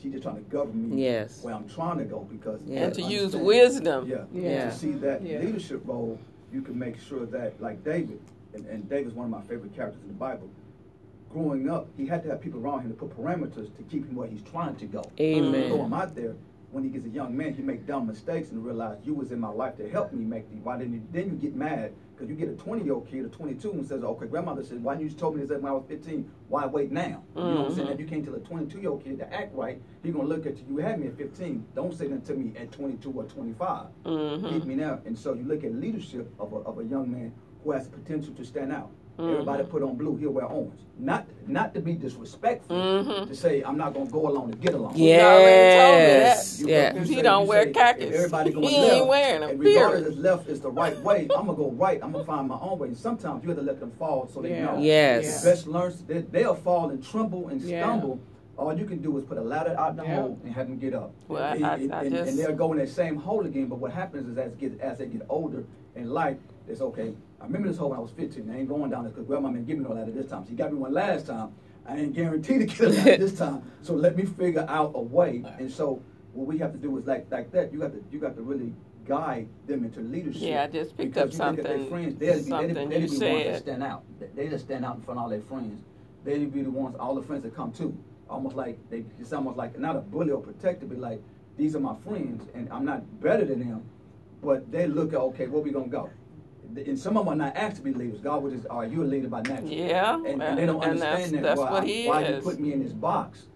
She's 0.00 0.12
just 0.12 0.22
trying 0.22 0.36
to 0.36 0.50
govern 0.50 0.90
me 0.90 1.02
Yes. 1.04 1.42
where 1.42 1.54
I'm 1.54 1.68
trying 1.68 1.98
to 1.98 2.04
go 2.04 2.20
because 2.30 2.62
Yeah. 2.64 2.84
And 2.84 2.94
to 2.94 3.02
use 3.02 3.36
wisdom. 3.36 4.08
Yeah. 4.08 4.24
Yeah. 4.32 4.70
To 4.70 4.76
see 4.76 4.92
that 4.92 5.22
Yeah. 5.22 5.40
leadership 5.40 5.82
role, 5.86 6.18
you 6.52 6.62
can 6.62 6.78
make 6.78 6.98
sure 6.98 7.26
that 7.26 7.60
like 7.60 7.84
David, 7.84 8.20
and, 8.54 8.64
and 8.66 8.88
David's 8.88 9.14
one 9.14 9.26
of 9.26 9.30
my 9.30 9.42
favorite 9.42 9.74
characters 9.74 10.02
in 10.02 10.08
the 10.08 10.14
Bible. 10.14 10.48
Growing 11.30 11.70
up, 11.70 11.86
he 11.96 12.06
had 12.06 12.22
to 12.24 12.30
have 12.30 12.40
people 12.40 12.60
around 12.60 12.80
him 12.82 12.90
to 12.90 12.96
put 12.96 13.16
parameters 13.16 13.74
to 13.76 13.82
keep 13.88 14.06
him 14.08 14.16
where 14.16 14.26
he's 14.26 14.42
trying 14.42 14.74
to 14.76 14.86
go. 14.86 15.02
Amen. 15.20 15.68
Throw 15.68 15.84
him 15.84 15.92
out 15.92 16.14
there. 16.14 16.34
When 16.72 16.82
he 16.84 16.90
gets 16.90 17.04
a 17.06 17.10
young 17.10 17.36
man, 17.36 17.54
he 17.54 17.62
make 17.62 17.86
dumb 17.86 18.06
mistakes 18.06 18.50
and 18.52 18.64
realize 18.64 18.98
you 19.04 19.12
was 19.14 19.32
in 19.32 19.40
my 19.40 19.48
life 19.50 19.76
to 19.76 19.88
help 19.88 20.12
me 20.12 20.24
make 20.24 20.48
these. 20.50 20.60
Why 20.62 20.78
didn't 20.78 20.94
you? 20.94 21.02
Then 21.12 21.26
you 21.26 21.32
get 21.32 21.54
mad 21.54 21.92
because 22.20 22.28
you 22.30 22.36
get 22.36 22.50
a 22.50 22.56
20 22.62 22.84
year 22.84 22.92
old 22.92 23.08
kid, 23.08 23.24
a 23.24 23.28
22, 23.28 23.72
and 23.72 23.86
says, 23.86 24.04
"Okay, 24.04 24.26
grandmother 24.26 24.62
said, 24.62 24.82
why 24.84 24.98
you 24.98 25.08
told 25.08 25.36
me 25.36 25.44
this 25.46 25.58
when 25.60 25.70
I 25.70 25.72
was 25.74 25.84
15? 25.88 26.30
Why 26.48 26.66
wait 26.66 26.92
now?" 26.92 27.22
You 27.34 27.42
know 27.42 27.54
what 27.62 27.66
I'm 27.70 27.74
saying? 27.74 27.88
Mhm. 27.88 27.92
If 27.94 28.00
you 28.00 28.06
can't 28.06 28.24
tell 28.24 28.34
a 28.34 28.40
22 28.40 28.78
year 28.80 28.90
old 28.90 29.02
kid 29.02 29.18
to 29.20 29.32
act 29.32 29.54
right, 29.54 29.80
he 30.02 30.10
gonna 30.10 30.28
look 30.28 30.44
at 30.44 30.58
you. 30.58 30.64
You 30.68 30.76
had 30.78 31.00
me 31.00 31.06
at 31.06 31.16
15. 31.16 31.64
Don't 31.74 31.94
say 31.94 32.08
that 32.08 32.24
to 32.26 32.34
me 32.34 32.52
at 32.58 32.70
22 32.72 33.10
or 33.12 33.24
25. 33.24 33.86
Mhm. 34.04 34.50
Keep 34.50 34.64
me 34.66 34.74
now. 34.74 34.98
And 35.06 35.16
so 35.16 35.32
you 35.32 35.44
look 35.44 35.64
at 35.64 35.74
leadership 35.74 36.30
of 36.38 36.52
a, 36.52 36.56
of 36.56 36.78
a 36.78 36.84
young 36.84 37.10
man 37.10 37.32
who 37.64 37.70
has 37.70 37.88
the 37.88 37.96
potential 37.96 38.34
to 38.34 38.44
stand 38.44 38.70
out. 38.70 38.90
Everybody 39.28 39.64
put 39.64 39.82
on 39.82 39.96
blue, 39.96 40.16
he'll 40.16 40.30
wear 40.30 40.46
orange. 40.46 40.80
Not 40.98 41.26
not 41.46 41.72
to 41.74 41.80
be 41.80 41.94
disrespectful, 41.94 42.76
Mhm. 42.76 43.26
to 43.28 43.34
say 43.34 43.62
I'm 43.62 43.76
not 43.76 43.94
gonna 43.94 44.10
go 44.10 44.28
along 44.28 44.50
to 44.52 44.56
get 44.56 44.74
along. 44.74 44.92
Yes. 44.96 46.60
You- 46.60 46.68
Yeah. 46.68 46.94
you 46.94 47.00
He 47.00 47.14
say- 47.16 47.22
don't 47.22 47.42
you 47.44 47.48
wear 47.48 47.64
say, 47.64 47.72
khakis. 47.72 48.04
if 48.04 48.14
Everybody 48.14 48.50
going 48.52 48.68
He 48.68 48.76
ain't 48.76 48.92
left, 48.98 49.08
wearing 49.08 49.42
'em, 49.42 49.50
And 49.50 49.60
regardless 49.60 50.00
period. 50.02 50.18
if 50.18 50.22
left 50.24 50.48
is 50.48 50.60
the 50.60 50.70
right 50.70 51.02
way, 51.02 51.28
I'm 51.36 51.46
gonna 51.46 51.54
go 51.54 51.70
right. 51.70 51.98
I'm 52.02 52.12
gonna 52.12 52.24
find 52.24 52.48
my 52.48 52.58
own 52.60 52.78
way. 52.78 52.88
And 52.88 52.96
sometimes 52.96 53.42
you 53.42 53.48
have 53.50 53.58
to 53.58 53.64
let 53.64 53.80
them 53.80 53.90
fall 53.98 54.28
so 54.32 54.40
they 54.42 54.50
Yeah. 54.50 54.66
know. 54.66 54.78
Yes. 54.78 55.42
The 55.42 55.50
best 55.50 55.66
learns 55.66 56.02
they, 56.02 56.18
they'll 56.20 56.54
fall 56.54 56.90
and 56.90 57.02
tremble 57.02 57.48
and 57.48 57.60
Yeah. 57.60 57.84
stumble. 57.84 58.18
All 58.58 58.74
you 58.76 58.84
can 58.84 58.98
do 58.98 59.16
is 59.16 59.24
put 59.24 59.38
a 59.38 59.42
ladder 59.42 59.74
out 59.78 59.92
in 59.92 59.96
the 59.96 60.02
Yeah. 60.04 60.16
hole 60.20 60.36
and 60.44 60.52
have 60.52 60.66
them 60.68 60.78
get 60.78 60.92
up. 60.94 61.12
Well, 61.28 61.42
and, 61.42 61.64
I- 61.64 61.74
and- 61.76 61.94
I 61.94 62.08
just- 62.10 62.28
and 62.30 62.38
they'll 62.38 62.54
go 62.54 62.72
in 62.72 62.78
that 62.78 62.90
same 62.90 63.16
hole 63.16 63.40
again. 63.46 63.66
But 63.66 63.78
what 63.78 63.90
happens 63.90 64.28
is 64.28 64.36
as 64.36 64.54
get 64.56 64.78
as 64.82 64.98
they 64.98 65.06
get 65.06 65.22
older 65.30 65.64
in 65.96 66.10
life, 66.10 66.36
it's 66.68 66.82
okay. 66.82 67.14
I 67.40 67.44
remember 67.44 67.68
this 67.68 67.78
hole 67.78 67.90
when 67.90 67.98
I 67.98 68.02
was 68.02 68.10
15. 68.12 68.50
I 68.50 68.58
ain't 68.58 68.68
going 68.68 68.90
down 68.90 69.04
there 69.04 69.12
because 69.12 69.26
grandma 69.26 69.48
didn't 69.50 69.66
give 69.66 69.78
me 69.78 69.84
no 69.84 69.94
ladder 69.94 70.10
this 70.10 70.26
time. 70.28 70.46
She 70.46 70.54
got 70.54 70.72
me 70.72 70.78
one 70.78 70.92
last 70.92 71.26
time. 71.26 71.52
I 71.86 71.96
ain't 71.96 72.12
guaranteed 72.14 72.60
to 72.60 72.66
get 72.66 72.80
a 72.80 72.88
ladder 72.90 73.16
this 73.16 73.38
time. 73.38 73.62
So 73.82 73.94
let 73.94 74.16
me 74.16 74.24
figure 74.24 74.66
out 74.68 74.92
a 74.94 75.00
way. 75.00 75.42
And 75.58 75.70
so 75.70 76.02
what 76.34 76.46
we 76.46 76.58
have 76.58 76.72
to 76.72 76.78
do 76.78 76.96
is 76.98 77.06
like 77.06 77.26
like 77.30 77.50
that. 77.52 77.72
You 77.72 77.78
got 77.80 77.92
to 77.92 78.04
you 78.12 78.18
got 78.18 78.36
to 78.36 78.42
really 78.42 78.74
guide 79.06 79.48
them 79.66 79.84
into 79.84 80.00
leadership. 80.00 80.42
Yeah, 80.42 80.64
I 80.64 80.66
just 80.66 80.96
picked 80.96 81.14
Because 81.14 81.40
up 81.40 81.56
look 81.56 81.64
their 81.64 81.76
something- 81.78 81.88
friends, 81.90 82.16
they'll 82.18 82.36
be, 82.36 82.42
something 82.42 82.74
they'll 82.74 82.88
be, 82.88 82.94
they'll 82.94 83.02
you 83.02 83.08
be 83.10 83.16
the 83.18 83.30
ones 83.32 83.44
that 83.44 83.58
stand 83.62 83.82
out. 83.82 84.04
They- 84.36 84.48
just 84.48 84.64
stand 84.66 84.84
out 84.84 84.96
in 84.96 85.02
front 85.02 85.18
of 85.18 85.24
all 85.24 85.30
their 85.30 85.40
friends. 85.40 85.82
They'll 86.24 86.46
be 86.48 86.62
the 86.62 86.70
ones, 86.70 86.96
all 87.00 87.14
the 87.14 87.22
friends 87.22 87.42
that 87.44 87.56
come 87.56 87.72
too. 87.72 87.96
Almost 88.28 88.54
like 88.54 88.78
they, 88.90 89.04
it's 89.18 89.32
almost 89.32 89.56
like 89.56 89.76
not 89.78 89.96
a 89.96 90.00
bully 90.00 90.30
or 90.30 90.40
protector, 90.42 90.84
but 90.86 90.98
like 90.98 91.20
these 91.56 91.74
are 91.74 91.80
my 91.80 91.96
friends, 92.06 92.46
and 92.54 92.68
I'm 92.70 92.84
not 92.84 93.20
better 93.20 93.44
than 93.46 93.60
them. 93.60 93.82
But 94.42 94.70
they 94.70 94.86
look 94.86 95.14
at 95.14 95.18
okay, 95.20 95.46
where 95.48 95.62
we 95.62 95.72
gonna 95.72 95.88
go? 95.88 96.10
And 96.76 96.98
some 96.98 97.16
of 97.16 97.24
them 97.26 97.34
are 97.34 97.36
not 97.36 97.56
asked 97.56 97.76
to 97.76 97.82
be 97.82 97.92
leaders. 97.92 98.20
God 98.20 98.42
would 98.42 98.52
just, 98.52 98.66
are 98.70 98.86
you 98.86 99.02
a 99.02 99.04
leader 99.04 99.28
by 99.28 99.42
nature? 99.42 99.62
Yeah, 99.66 100.14
and, 100.14 100.42
and 100.42 100.58
they 100.58 100.66
don't 100.66 100.82
and 100.84 101.00
that's- 101.00 101.24
understand 101.26 101.34
that. 101.36 101.42
that's 101.42 101.60
why, 101.60 101.70
what 101.72 101.84
he 101.86 102.06
why 102.06 102.28
you 102.28 102.40
put 102.40 102.60
me 102.60 102.72
in 102.72 102.82
this 102.82 102.92
box 102.92 103.46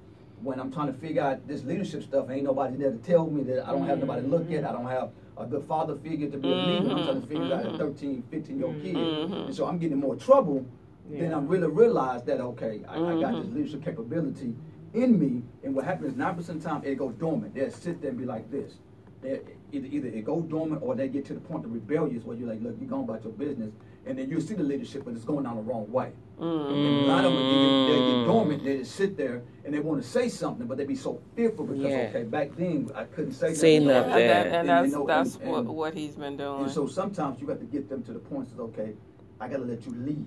when 0.42 0.58
I'm 0.60 0.72
trying 0.72 0.88
to 0.88 0.98
figure 0.98 1.22
out 1.22 1.46
this 1.46 1.64
leadership 1.64 2.02
stuff? 2.02 2.28
Ain't 2.30 2.44
nobody 2.44 2.76
there 2.76 2.90
to 2.90 2.98
tell 2.98 3.26
me 3.26 3.42
that 3.44 3.66
I 3.68 3.72
don't 3.72 3.86
have 3.86 3.98
nobody 3.98 4.22
to 4.22 4.28
look 4.28 4.50
at. 4.50 4.64
I 4.64 4.72
don't 4.72 4.86
have 4.88 5.10
a 5.36 5.46
good 5.46 5.64
father 5.64 5.96
figure 5.96 6.28
to 6.30 6.36
be 6.38 6.48
a 6.50 6.54
leader. 6.54 6.90
I'm 6.90 7.04
trying 7.04 7.20
to 7.22 7.26
figure 7.26 7.54
out 7.54 7.66
a 7.66 7.78
13, 7.78 8.22
15 8.30 8.56
year 8.58 8.66
old 8.66 8.82
kid, 8.82 8.94
Mhm. 8.96 9.46
and 9.46 9.54
so 9.54 9.66
I'm 9.66 9.78
getting 9.78 9.98
more 9.98 10.16
trouble. 10.16 10.64
Then 11.10 11.30
Yeah. 11.30 11.36
I 11.36 11.40
really 11.40 11.68
realize 11.68 12.22
that 12.24 12.40
okay, 12.40 12.80
I, 12.88 12.94
I 12.96 13.20
got 13.20 13.32
this 13.34 13.46
Mhm. 13.46 13.54
leadership 13.54 13.84
capability 13.84 14.54
in 14.94 15.18
me, 15.18 15.42
and 15.62 15.74
what 15.74 15.84
happens 15.84 16.16
nine 16.16 16.34
percent 16.34 16.58
of 16.58 16.62
the 16.64 16.68
time 16.68 16.82
it 16.84 16.96
goes 16.96 17.14
dormant. 17.14 17.54
They'll 17.54 17.70
sit 17.70 18.00
there 18.00 18.10
and 18.10 18.18
be 18.18 18.24
like 18.24 18.50
this. 18.50 18.74
They 19.22 19.40
either 19.74 19.88
either 19.90 20.08
it 20.08 20.24
goes 20.24 20.44
dormant 20.44 20.82
or 20.82 20.94
they 20.94 21.08
get 21.08 21.24
to 21.26 21.34
the 21.34 21.40
point 21.40 21.64
of 21.64 21.72
rebellious 21.72 22.24
where 22.24 22.36
you're 22.36 22.48
like, 22.48 22.62
look, 22.62 22.76
you're 22.80 22.88
going 22.88 23.04
about 23.04 23.22
your 23.24 23.32
business, 23.32 23.70
and 24.06 24.18
then 24.18 24.28
you 24.30 24.40
see 24.40 24.54
the 24.54 24.62
leadership, 24.62 25.04
but 25.04 25.14
it's 25.14 25.24
going 25.24 25.44
down 25.44 25.56
the 25.56 25.62
wrong 25.62 25.90
way. 25.90 26.12
Mm. 26.40 26.68
And 26.68 27.04
a 27.04 27.06
lot 27.06 27.24
of 27.24 27.32
them, 27.32 27.42
they, 27.42 27.92
they 27.92 27.98
get 28.18 28.24
dormant. 28.26 28.64
They 28.64 28.78
just 28.78 28.94
sit 28.96 29.16
there 29.16 29.42
and 29.64 29.72
they 29.74 29.78
want 29.80 30.02
to 30.02 30.08
say 30.08 30.28
something, 30.28 30.66
but 30.66 30.76
they 30.78 30.84
be 30.84 30.96
so 30.96 31.20
fearful 31.36 31.64
because 31.66 31.82
Yeah. 31.84 32.06
okay, 32.10 32.24
back 32.24 32.54
then 32.56 32.90
I 32.94 33.04
couldn't 33.04 33.32
say, 33.34 33.54
Say 33.54 33.78
nothing. 33.78 34.10
nothing. 34.10 34.22
And, 34.22 34.30
that, 34.30 34.46
and 34.46 34.54
And, 34.56 34.68
that's 34.68 34.88
you 34.88 34.98
know, 34.98 35.06
that's 35.06 35.36
and- 35.36 35.50
what, 35.50 35.58
and- 35.60 35.68
what 35.68 35.94
he's 35.94 36.16
been 36.16 36.36
doing. 36.36 36.62
And 36.64 36.70
so 36.70 36.86
sometimes 36.86 37.40
you 37.40 37.46
got 37.46 37.60
to 37.60 37.66
get 37.66 37.88
them 37.88 38.02
to 38.04 38.12
the 38.12 38.18
point 38.18 38.54
that 38.56 38.62
okay, 38.62 38.94
I 39.40 39.48
got 39.48 39.58
to 39.58 39.64
let 39.64 39.84
you 39.86 39.92
lead 39.92 40.26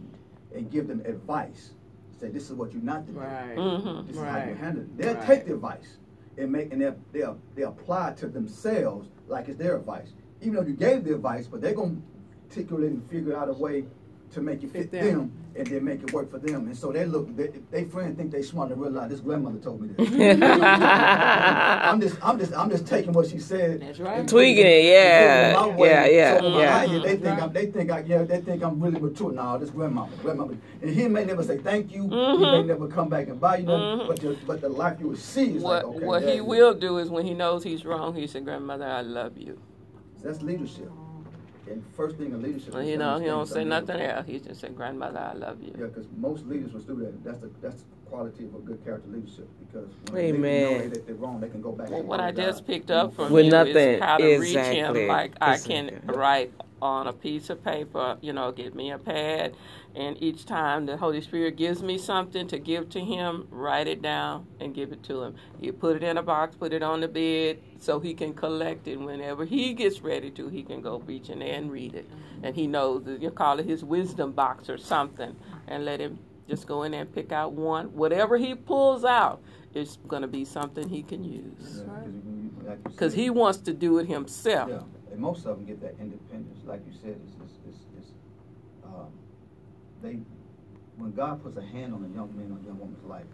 and 0.55 0.69
give 0.71 0.87
them 0.87 1.01
advice. 1.05 1.71
Say 2.19 2.29
this 2.29 2.49
is 2.49 2.53
what 2.55 2.73
you're 2.73 2.81
not 2.81 3.05
to 3.05 3.11
do. 3.11 3.19
Right. 3.19 3.55
Mhm. 3.57 4.07
This 4.07 4.15
is 4.15 4.21
how 4.23 4.43
you 4.43 4.55
handle 4.55 4.83
it. 4.83 4.97
They'll 4.97 5.13
Right. 5.13 5.25
take 5.27 5.45
the 5.45 5.53
advice 5.53 5.97
and 6.37 6.51
make 6.51 6.71
and 6.73 6.81
they 6.81 6.91
they 7.11 7.25
they 7.55 7.61
apply 7.63 8.13
to 8.13 8.27
themselves 8.27 9.07
like 9.27 9.49
it's 9.49 9.57
their 9.57 9.77
advice. 9.77 10.09
Even 10.41 10.55
though 10.55 10.61
you 10.61 10.73
gave 10.73 11.03
the 11.03 11.15
advice, 11.15 11.47
but 11.47 11.61
they're 11.61 11.73
gonna 11.73 11.97
articulate 12.49 12.91
and 12.91 13.09
figure 13.09 13.35
out 13.35 13.49
a 13.49 13.53
way 13.53 13.85
to 14.33 14.41
make 14.41 14.61
it 14.63 14.71
fit 14.71 14.91
Fit 14.91 14.91
them. 14.91 15.17
them. 15.17 15.31
and 15.55 15.67
then 15.67 15.83
make 15.85 16.03
it 16.03 16.11
work 16.13 16.29
for 16.29 16.37
them. 16.37 16.67
And 16.67 16.77
so 16.77 16.91
they 16.91 17.05
look, 17.05 17.33
they, 17.35 17.47
they 17.71 17.85
friends 17.85 18.17
think 18.17 18.31
they 18.31 18.41
smart 18.43 18.71
and 18.71 18.79
realize 18.81 19.09
this 19.09 19.21
grandmother 19.21 19.57
told 19.59 19.81
me 19.81 19.87
this. 19.97 20.09
I'm 20.41 21.99
just, 22.01 22.17
I'm 22.23 22.37
just, 22.37 22.53
I'm 22.53 22.69
just 22.69 22.85
taking 22.85 23.13
what 23.13 23.27
she 23.27 23.39
said. 23.39 23.81
That's 23.81 23.99
right. 23.99 24.19
and 24.19 24.29
Tweaking 24.29 24.65
it, 24.65 24.83
yeah. 24.85 25.53
my 25.55 25.67
way. 25.67 25.89
Yeah, 25.89 26.05
yeah, 26.05 26.39
So 26.39 26.59
yeah. 26.59 26.77
I 26.77 26.87
hear, 26.87 26.99
they 26.99 27.15
think 27.15 27.23
Right. 27.25 27.41
I'm, 27.43 27.53
they 27.53 27.65
think 27.67 27.91
I, 27.91 27.99
yeah, 28.01 28.23
they 28.23 28.41
think 28.41 28.63
I'm 28.63 28.79
really 28.79 28.99
mature. 28.99 29.31
Nah, 29.31 29.57
this 29.57 29.69
grandmama, 29.69 30.09
grandmama, 30.21 30.55
and 30.81 30.91
he 30.91 31.07
may 31.07 31.25
never 31.25 31.43
say 31.43 31.57
thank 31.57 31.91
you. 31.91 32.03
He 32.03 32.09
Mm-hmm. 32.09 32.41
may 32.41 32.63
never 32.63 32.87
come 32.87 33.09
back 33.09 33.27
and 33.27 33.39
buy 33.39 33.57
you 33.57 33.65
nothing. 33.65 34.07
But 34.07 34.19
the, 34.19 34.37
but 34.45 34.61
the 34.61 34.69
life 34.69 34.99
you 34.99 35.07
will 35.09 35.15
see 35.15 35.55
is 35.55 35.63
What 35.63 35.85
like, 35.85 35.95
okay, 35.95 36.05
what 36.05 36.21
that 36.23 36.29
he 36.31 36.37
is- 36.37 36.43
will 36.43 36.73
do 36.73 36.97
is 36.97 37.09
when 37.09 37.25
he 37.25 37.33
knows 37.33 37.63
he's 37.63 37.85
wrong, 37.85 38.13
he 38.15 38.27
said, 38.27 38.43
"Grandmother, 38.43 38.85
I 38.85 39.01
love 39.01 39.37
you." 39.37 39.59
That's 40.23 40.41
leadership. 40.41 40.91
And 41.69 41.83
first 41.95 42.17
thing 42.17 42.27
in 42.31 42.41
leadership. 42.41 42.73
Well, 42.73 42.83
you 42.83 42.97
know, 42.97 43.19
he 43.19 43.25
don't 43.25 43.47
say 43.47 43.63
nothing 43.63 43.99
else. 43.99 44.19
else. 44.19 44.25
He 44.27 44.39
just 44.39 44.61
said, 44.61 44.75
"Grandmother, 44.75 45.19
I 45.19 45.33
love 45.33 45.61
you." 45.61 45.73
Yeah, 45.77 45.87
because 45.87 46.05
most 46.17 46.45
leaders 46.45 46.71
will 46.73 46.81
do 46.81 46.95
that. 47.01 47.23
That's 47.23 47.39
the 47.39 47.49
that's 47.61 47.81
the 47.81 48.09
quality 48.09 48.45
of 48.45 48.55
a 48.55 48.59
good 48.59 48.83
character 48.85 49.09
leadership. 49.09 49.47
Because 49.67 49.89
when 50.11 50.15
they 50.15 50.29
Amen. 50.29 50.79
know 50.83 50.89
that 50.89 51.05
they're 51.07 51.15
wrong, 51.15 51.39
they 51.41 51.49
can 51.49 51.61
go 51.61 51.71
back. 51.73 51.89
Well, 51.89 51.99
and 51.99 52.07
what 52.07 52.19
I 52.19 52.31
to 52.31 52.37
just 52.41 52.59
God. 52.59 52.67
picked 52.67 52.91
up 52.91 53.13
from 53.15 53.31
With 53.31 53.45
you 53.45 53.51
nothing. 53.51 53.75
is 53.75 54.01
how 54.01 54.17
to 54.17 54.37
reach 54.39 54.55
him. 54.55 55.07
Like 55.07 55.33
I 55.41 55.57
can 55.57 55.89
Exactly. 55.89 56.15
write 56.15 56.53
on 56.81 57.07
a 57.07 57.13
piece 57.13 57.49
of 57.49 57.63
paper, 57.63 58.17
you 58.21 58.33
know, 58.33 58.51
get 58.51 58.75
me 58.75 58.91
a 58.91 58.97
pad, 58.97 59.55
and 59.95 60.21
each 60.21 60.45
time 60.45 60.85
the 60.85 60.95
Holy 60.97 61.21
Spirit 61.21 61.55
gives 61.55 61.81
me 61.81 61.97
something 61.97 62.47
to 62.47 62.59
give 62.59 62.89
to 62.89 62.99
him, 62.99 63.47
write 63.49 63.87
it 63.87 64.01
down 64.01 64.45
and 64.59 64.75
give 64.75 64.91
it 64.91 65.01
to 65.03 65.23
him. 65.23 65.35
You 65.59 65.73
put 65.73 65.95
it 65.95 66.03
in 66.03 66.17
a 66.17 66.23
box, 66.23 66.55
put 66.55 66.73
it 66.73 66.83
on 66.83 67.01
the 67.01 67.07
bed, 67.07 67.59
so 67.79 67.99
he 67.99 68.13
can 68.13 68.33
collect 68.33 68.87
it 68.87 68.97
whenever 68.99 69.45
he 69.45 69.73
gets 69.73 70.01
ready 70.01 70.29
to. 70.31 70.49
He 70.49 70.63
can 70.63 70.81
go 70.81 70.99
reach 70.99 71.29
in 71.29 71.39
there 71.39 71.53
and 71.55 71.71
read 71.71 71.95
it, 71.95 72.07
and 72.43 72.55
he 72.55 72.67
knows 72.67 73.03
that 73.05 73.21
you 73.21 73.31
call 73.31 73.59
it 73.59 73.65
his 73.65 73.83
wisdom 73.83 74.31
box 74.33 74.69
or 74.69 74.77
something, 74.77 75.35
and 75.67 75.83
let 75.85 75.99
him 75.99 76.19
just 76.47 76.67
go 76.67 76.83
in 76.83 76.91
there 76.91 77.01
and 77.01 77.13
pick 77.13 77.31
out 77.31 77.53
one. 77.53 77.87
Whatever 77.87 78.37
he 78.37 78.55
pulls 78.55 79.03
out 79.03 79.41
it's 79.73 79.97
going 80.07 80.21
to 80.23 80.27
be 80.27 80.43
something 80.45 80.89
he 80.89 81.03
can 81.03 81.23
use 81.23 81.43
Yeah, 81.59 81.85
'cause 81.85 82.05
you- 82.07 82.67
you- 82.67 82.77
because 82.83 83.13
said, 83.13 83.19
he 83.19 83.29
wants 83.29 83.59
to 83.59 83.73
do 83.73 83.99
it 83.99 84.07
himself. 84.07 84.69
Yeah, 84.69 84.79
and 85.17 85.23
most 85.23 85.47
of 85.47 85.57
them 85.57 85.65
get 85.65 85.81
that 85.81 85.95
independence, 85.99 86.59
like 86.63 86.81
you 86.85 86.93
said. 87.01 87.19
Is 87.25 87.33
is 87.49 87.57
is, 87.73 87.81
is 87.97 88.11
um, 88.85 89.09
they 90.03 90.19
when 90.97 91.11
God 91.13 91.41
puts 91.41 91.57
a 91.57 91.65
hand 91.65 91.91
on 91.95 92.05
a 92.05 92.15
young 92.15 92.29
man 92.37 92.53
or 92.53 92.61
young 92.63 92.77
woman's 92.77 93.03
life, 93.03 93.25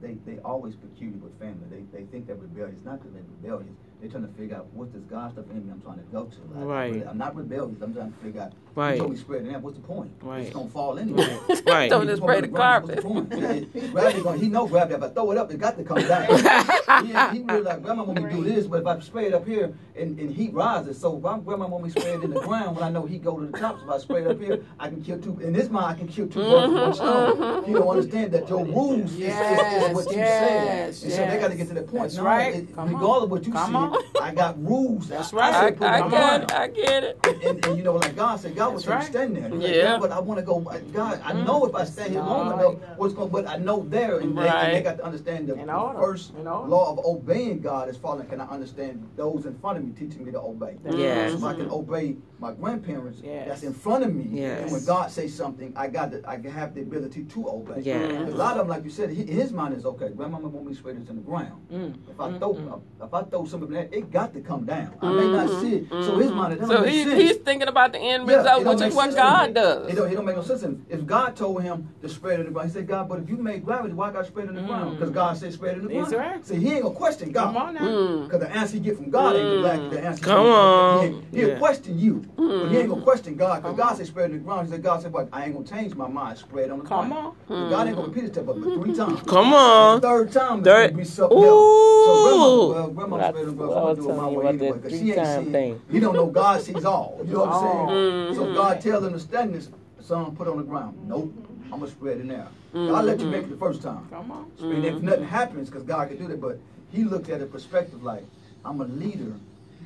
they 0.00 0.16
they 0.24 0.38
always 0.38 0.74
peculiar 0.76 1.18
with 1.18 1.38
family. 1.38 1.66
They 1.70 1.84
they 1.92 2.04
think 2.06 2.26
they're 2.26 2.36
rebellious. 2.36 2.80
Not 2.86 3.02
that 3.02 3.12
they're 3.12 3.22
rebellious. 3.42 3.76
They're 4.00 4.08
trying 4.10 4.26
to 4.26 4.32
figure 4.32 4.56
out 4.56 4.66
what's 4.72 4.92
this 4.92 5.02
God 5.02 5.32
stuff 5.32 5.44
in 5.50 5.66
me 5.66 5.72
I'm 5.72 5.82
trying 5.82 5.98
to 5.98 6.08
go 6.10 6.24
to. 6.24 6.40
Like, 6.56 6.64
Right. 6.64 7.06
I'm 7.06 7.18
not 7.18 7.36
rebellious. 7.36 7.82
I'm 7.82 7.92
trying 7.92 8.12
to 8.12 8.18
figure 8.24 8.40
out. 8.40 8.54
Right. 8.74 8.94
You 8.94 8.98
told 8.98 9.10
me 9.12 9.16
spread 9.18 9.46
it 9.46 9.54
out. 9.54 9.62
What's 9.62 9.76
the 9.76 9.82
point? 9.82 10.10
Right. 10.20 10.42
It's 10.42 10.54
gonna 10.54 10.68
fall 10.68 10.98
anyway. 10.98 11.38
Right. 11.66 11.88
Don't 11.90 12.02
You 12.02 12.08
just 12.08 12.20
put 12.22 12.26
spray 12.26 12.38
it 12.38 12.40
the 12.42 12.46
on 12.48 12.52
ground, 12.52 12.86
carpet. 12.88 13.04
what's 13.04 13.28
the 13.30 13.36
point? 13.36 13.72
Gravity 13.92 14.22
gonna- 14.22 14.38
he 14.38 14.48
know 14.48 14.66
gravity. 14.66 14.94
If 14.96 15.02
I 15.02 15.08
throw 15.10 15.30
it 15.30 15.38
up, 15.38 15.50
it 15.52 15.58
got 15.58 15.76
to 15.78 15.84
come 15.84 15.98
down. 15.98 16.26
he, 17.06 17.38
he 17.38 17.44
really 17.44 17.62
like 17.62 17.82
grandma 17.82 18.02
want 18.02 18.20
me 18.22 18.28
to 18.30 18.36
do 18.36 18.42
this, 18.44 18.66
but 18.66 18.80
if 18.80 18.86
I 18.86 18.98
spray 19.00 19.26
it 19.26 19.34
up 19.34 19.46
here 19.46 19.72
and, 19.96 20.18
and 20.18 20.34
heat 20.34 20.52
rises, 20.52 20.98
so 21.00 21.16
if 21.18 21.24
I'm, 21.24 21.42
grandma 21.42 21.66
want 21.68 21.84
me 21.84 21.90
to 21.92 22.00
spray 22.00 22.12
it 22.14 22.24
in 22.24 22.30
the 22.32 22.40
ground 22.40 22.74
when 22.76 22.84
I 22.84 22.90
know 22.90 23.06
he 23.06 23.18
go 23.18 23.38
to 23.38 23.46
the 23.46 23.56
top. 23.58 23.78
So 23.78 23.84
if 23.84 23.90
I 23.90 23.98
spray 23.98 24.20
it 24.22 24.26
up 24.28 24.40
here, 24.40 24.64
I 24.80 24.88
can 24.88 25.02
kill 25.02 25.20
two. 25.20 25.38
In 25.40 25.52
this 25.52 25.70
mind, 25.70 25.86
I 25.86 25.94
can 25.94 26.08
kill 26.08 26.26
two 26.26 26.40
birds 26.40 26.72
with 26.72 26.82
one 26.82 26.94
stone. 26.94 27.36
Mm-hmm. 27.36 27.70
You 27.70 27.78
don't 27.78 27.88
understand 27.88 28.32
that 28.32 28.48
your 28.48 28.64
rules 28.64 29.12
is- 29.14 29.20
is, 29.20 29.28
is, 29.28 29.94
what 29.94 30.10
you 30.10 30.16
Yes, 30.18 30.98
said, 30.98 31.04
and 31.06 31.12
so 31.12 31.26
they 31.34 31.38
got 31.40 31.50
to 31.50 31.56
get 31.56 31.68
to 31.68 31.74
that 31.74 31.86
point. 31.86 32.02
That's 32.04 32.16
no, 32.16 32.24
right. 32.24 32.54
it- 32.56 32.74
Come 32.74 32.88
on. 32.88 32.94
regardless 32.94 33.24
of 33.24 33.30
what 33.30 33.46
you 33.46 33.52
Come 33.52 33.70
see, 33.70 33.76
on. 33.76 34.22
I 34.22 34.34
got 34.34 34.62
rules. 34.64 35.08
That's 35.08 35.32
right. 35.32 35.52
I, 35.54 35.58
I, 35.58 35.60
said 35.68 35.76
put 35.78 35.86
I 35.88 36.08
get 36.08 36.42
it. 36.42 36.52
I 36.52 36.68
get 36.68 37.04
it. 37.04 37.18
And, 37.24 37.42
and, 37.42 37.64
and 37.66 37.76
you 37.78 37.84
know, 37.84 37.94
like 37.94 38.16
God 38.16 38.40
said, 38.40 38.54
God 38.56 38.63
was 38.68 38.84
That's 38.84 39.06
saying, 39.06 39.24
right. 39.24 39.32
stand 39.34 39.52
there. 39.52 39.58
Like, 39.58 39.74
Yeah. 39.74 39.98
But 39.98 40.12
I 40.12 40.20
want 40.20 40.38
to 40.40 40.46
go. 40.46 40.60
God, 40.60 41.20
I 41.24 41.32
mm. 41.32 41.46
know 41.46 41.64
if 41.64 41.74
I 41.74 41.84
stand 41.84 42.10
here 42.12 42.20
long 42.20 42.50
Right. 42.50 42.60
enough, 42.60 42.98
what's 42.98 43.14
going. 43.14 43.30
But 43.30 43.48
I 43.48 43.56
know 43.56 43.84
there, 43.88 44.18
and, 44.18 44.36
they, 44.36 44.48
and 44.48 44.74
they 44.74 44.82
got 44.82 44.98
to 44.98 45.04
understand 45.04 45.48
the, 45.48 45.54
first 45.96 46.34
law 46.34 46.92
of 46.92 47.04
obeying 47.04 47.60
God 47.60 47.88
is 47.88 47.96
following. 47.96 48.28
Can 48.28 48.40
I 48.40 48.46
understand 48.46 49.06
those 49.16 49.46
in 49.46 49.58
front 49.58 49.78
of 49.78 49.84
me 49.84 49.92
teaching 49.92 50.24
me 50.24 50.32
to 50.32 50.40
obey? 50.40 50.76
Yes. 50.84 51.32
So 51.32 51.38
if 51.38 51.44
I 51.44 51.54
can 51.54 51.64
mm-hmm. 51.64 51.72
obey 51.72 52.16
my 52.38 52.52
grandparents, 52.52 53.20
Yes. 53.22 53.48
that's 53.48 53.62
in 53.62 53.72
front 53.72 54.04
of 54.04 54.14
me. 54.14 54.40
Yes. 54.40 54.62
And 54.62 54.72
when 54.72 54.84
God 54.84 55.10
says 55.10 55.34
something, 55.34 55.72
I 55.76 55.88
got 55.88 56.10
to, 56.12 56.22
I 56.28 56.36
can 56.36 56.50
have 56.50 56.74
the 56.74 56.82
ability 56.82 57.24
to 57.24 57.48
obey. 57.48 57.80
Yes. 57.82 58.28
A 58.32 58.36
lot 58.36 58.52
of 58.52 58.58
them, 58.58 58.68
like 58.68 58.84
you 58.84 58.90
said, 58.90 59.10
his 59.10 59.52
mind 59.52 59.74
is 59.74 59.86
okay. 59.86 60.10
Grandmama 60.10 60.48
want 60.48 60.66
me 60.66 60.74
spread 60.74 61.00
this 61.00 61.08
in 61.08 61.16
the 61.16 61.22
ground. 61.22 61.66
Mm. 61.72 61.94
If 62.10 62.20
I 62.20 62.38
throw, 62.38 62.82
if 63.02 63.14
I 63.14 63.22
throw 63.22 63.44
some 63.46 63.62
of 63.62 63.70
that, 63.70 63.92
it 63.92 64.10
got 64.10 64.34
to 64.34 64.40
come 64.40 64.64
down. 64.64 64.94
I 65.00 65.12
may 65.12 65.28
not 65.28 65.48
mm-hmm. 65.48 65.60
see 65.60 65.76
it. 65.76 65.88
So 65.90 66.18
his 66.18 66.28
mm-hmm. 66.28 66.36
mind, 66.36 66.52
it 66.54 66.60
don't 66.60 66.68
So 66.68 66.82
make 66.82 66.92
he, 66.92 67.26
he's 67.26 67.36
thinking 67.36 67.68
about 67.68 67.92
the 67.92 67.98
end 67.98 68.26
result, 68.28 68.46
it 68.46 68.53
don't 68.62 68.76
which 68.78 68.88
is 68.88 68.94
what 68.94 69.14
God 69.14 69.54
does. 69.54 69.92
It 69.92 69.96
don't, 69.96 70.10
it 70.12 70.14
don't 70.14 70.24
make 70.24 70.36
no 70.36 70.42
sense. 70.42 70.64
If 70.88 71.06
God 71.06 71.36
told 71.36 71.62
him 71.62 71.88
to 72.02 72.08
spread 72.08 72.38
it 72.38 72.40
in 72.40 72.46
the 72.46 72.52
ground, 72.52 72.68
he 72.68 72.74
said, 72.74 72.86
God, 72.86 73.08
but 73.08 73.18
if 73.20 73.28
you 73.28 73.36
made 73.36 73.64
gravity, 73.64 73.94
why 73.94 74.12
got 74.12 74.26
spread 74.26 74.46
it 74.46 74.50
in 74.50 74.54
the 74.56 74.62
mm. 74.62 74.66
ground? 74.66 74.96
Because 74.98 75.10
God 75.10 75.36
said 75.36 75.52
spread 75.52 75.76
it 75.76 75.80
in 75.82 75.88
the 75.88 75.94
ground. 75.94 76.12
right. 76.12 76.46
See, 76.46 76.56
he 76.56 76.72
ain't 76.74 76.82
gonna 76.82 76.94
question 76.94 77.32
Come 77.32 77.54
God. 77.54 77.66
on 77.68 77.74
now. 77.74 77.80
Mm. 77.80 78.24
Because 78.24 78.40
the 78.40 78.50
answer 78.50 78.74
he 78.74 78.80
get 78.80 78.96
from 78.96 79.10
God 79.10 79.36
ain't 79.36 79.58
exactly 79.58 79.88
the 79.90 79.96
mm. 79.96 80.04
answer. 80.04 80.24
he 80.24 80.24
Come 80.24 80.36
get 80.36 80.42
from 80.42 80.44
God. 80.44 80.98
on. 80.98 81.00
He 81.00 81.06
ain't- 81.08 81.24
He'll 81.34 81.48
Yeah. 81.48 81.58
question 81.58 81.98
you, 81.98 82.24
but 82.36 82.68
he 82.70 82.76
ain't 82.78 82.88
gonna 82.88 83.00
mm. 83.00 83.04
question 83.04 83.34
God. 83.36 83.62
Because 83.62 83.76
God 83.76 83.96
said 83.96 84.06
spread 84.06 84.30
it 84.30 84.34
in 84.34 84.38
the 84.38 84.44
ground. 84.44 84.66
He 84.66 84.72
said, 84.72 84.82
God 84.82 85.02
said, 85.02 85.12
but 85.12 85.28
I 85.32 85.44
ain't 85.44 85.54
gonna 85.54 85.66
change 85.66 85.94
my 85.94 86.08
mind. 86.08 86.38
Spread 86.38 86.66
it 86.66 86.70
on 86.70 86.78
the 86.80 86.84
Come 86.84 87.08
ground. 87.10 87.34
Come 87.48 87.56
on. 87.56 87.70
God 87.70 87.86
ain't 87.86 87.96
gonna 87.96 88.08
repeat 88.08 88.24
it 88.24 88.34
to 88.34 88.42
but 88.42 88.56
three 88.56 88.94
times. 88.96 89.20
Come 89.22 89.50
The 89.50 89.56
on. 89.56 90.00
third 90.00 90.32
time 90.32 90.58
it's 90.60 90.66
Third- 90.68 90.90
gonna 90.90 90.98
be 90.98 91.04
something 91.04 91.38
else. 91.38 91.74
So 92.04 92.22
grandma, 92.24 92.46
Ooh. 92.46 92.68
well, 92.72 92.88
grandma 92.88 93.16
spread 93.28 93.34
it 93.34 93.40
in 93.40 93.46
the 93.46 93.52
ground. 93.52 93.74
I'm 93.74 93.82
gonna 93.82 93.94
do 93.96 94.10
it 94.10 94.14
my 94.16 94.30
you 94.30 94.38
way 94.38 94.46
anyway. 94.48 94.72
Because 94.72 94.92
she 94.92 94.98
ain't 94.98 95.14
three-time 95.14 95.52
seen. 95.52 95.80
He 95.90 96.00
don't 96.00 96.14
know 96.14 96.26
God 96.26 96.60
sees 96.60 96.84
all. 96.84 97.20
You 97.24 97.32
know 97.32 97.40
what 97.44 97.48
I'm 97.48 97.62
saying? 97.62 98.38
Oh. 98.40 98.43
So 98.44 98.54
God 98.54 98.80
tell 98.80 99.00
them 99.00 99.12
to 99.14 99.20
stand 99.20 99.54
this, 99.54 99.68
son, 100.00 100.36
put 100.36 100.48
on 100.48 100.58
the 100.58 100.62
ground. 100.64 100.98
Nope, 101.08 101.32
I'm 101.72 101.80
gonna 101.80 101.90
spread 101.90 102.18
it 102.18 102.26
now. 102.26 102.48
God 102.72 103.04
let 103.04 103.20
you 103.20 103.26
make 103.26 103.44
it 103.44 103.50
the 103.50 103.56
first 103.56 103.80
time. 103.82 104.06
Come 104.10 104.30
on. 104.30 104.50
And 104.60 104.84
if 104.84 105.00
nothing 105.00 105.24
happens, 105.24 105.70
because 105.70 105.84
God 105.84 106.08
can 106.08 106.18
do 106.18 106.26
that, 106.28 106.40
but 106.40 106.58
he 106.90 107.04
looked 107.04 107.28
at 107.28 107.40
a 107.40 107.46
perspective 107.46 108.02
like, 108.02 108.24
I'm 108.64 108.80
a 108.80 108.84
leader. 108.84 109.32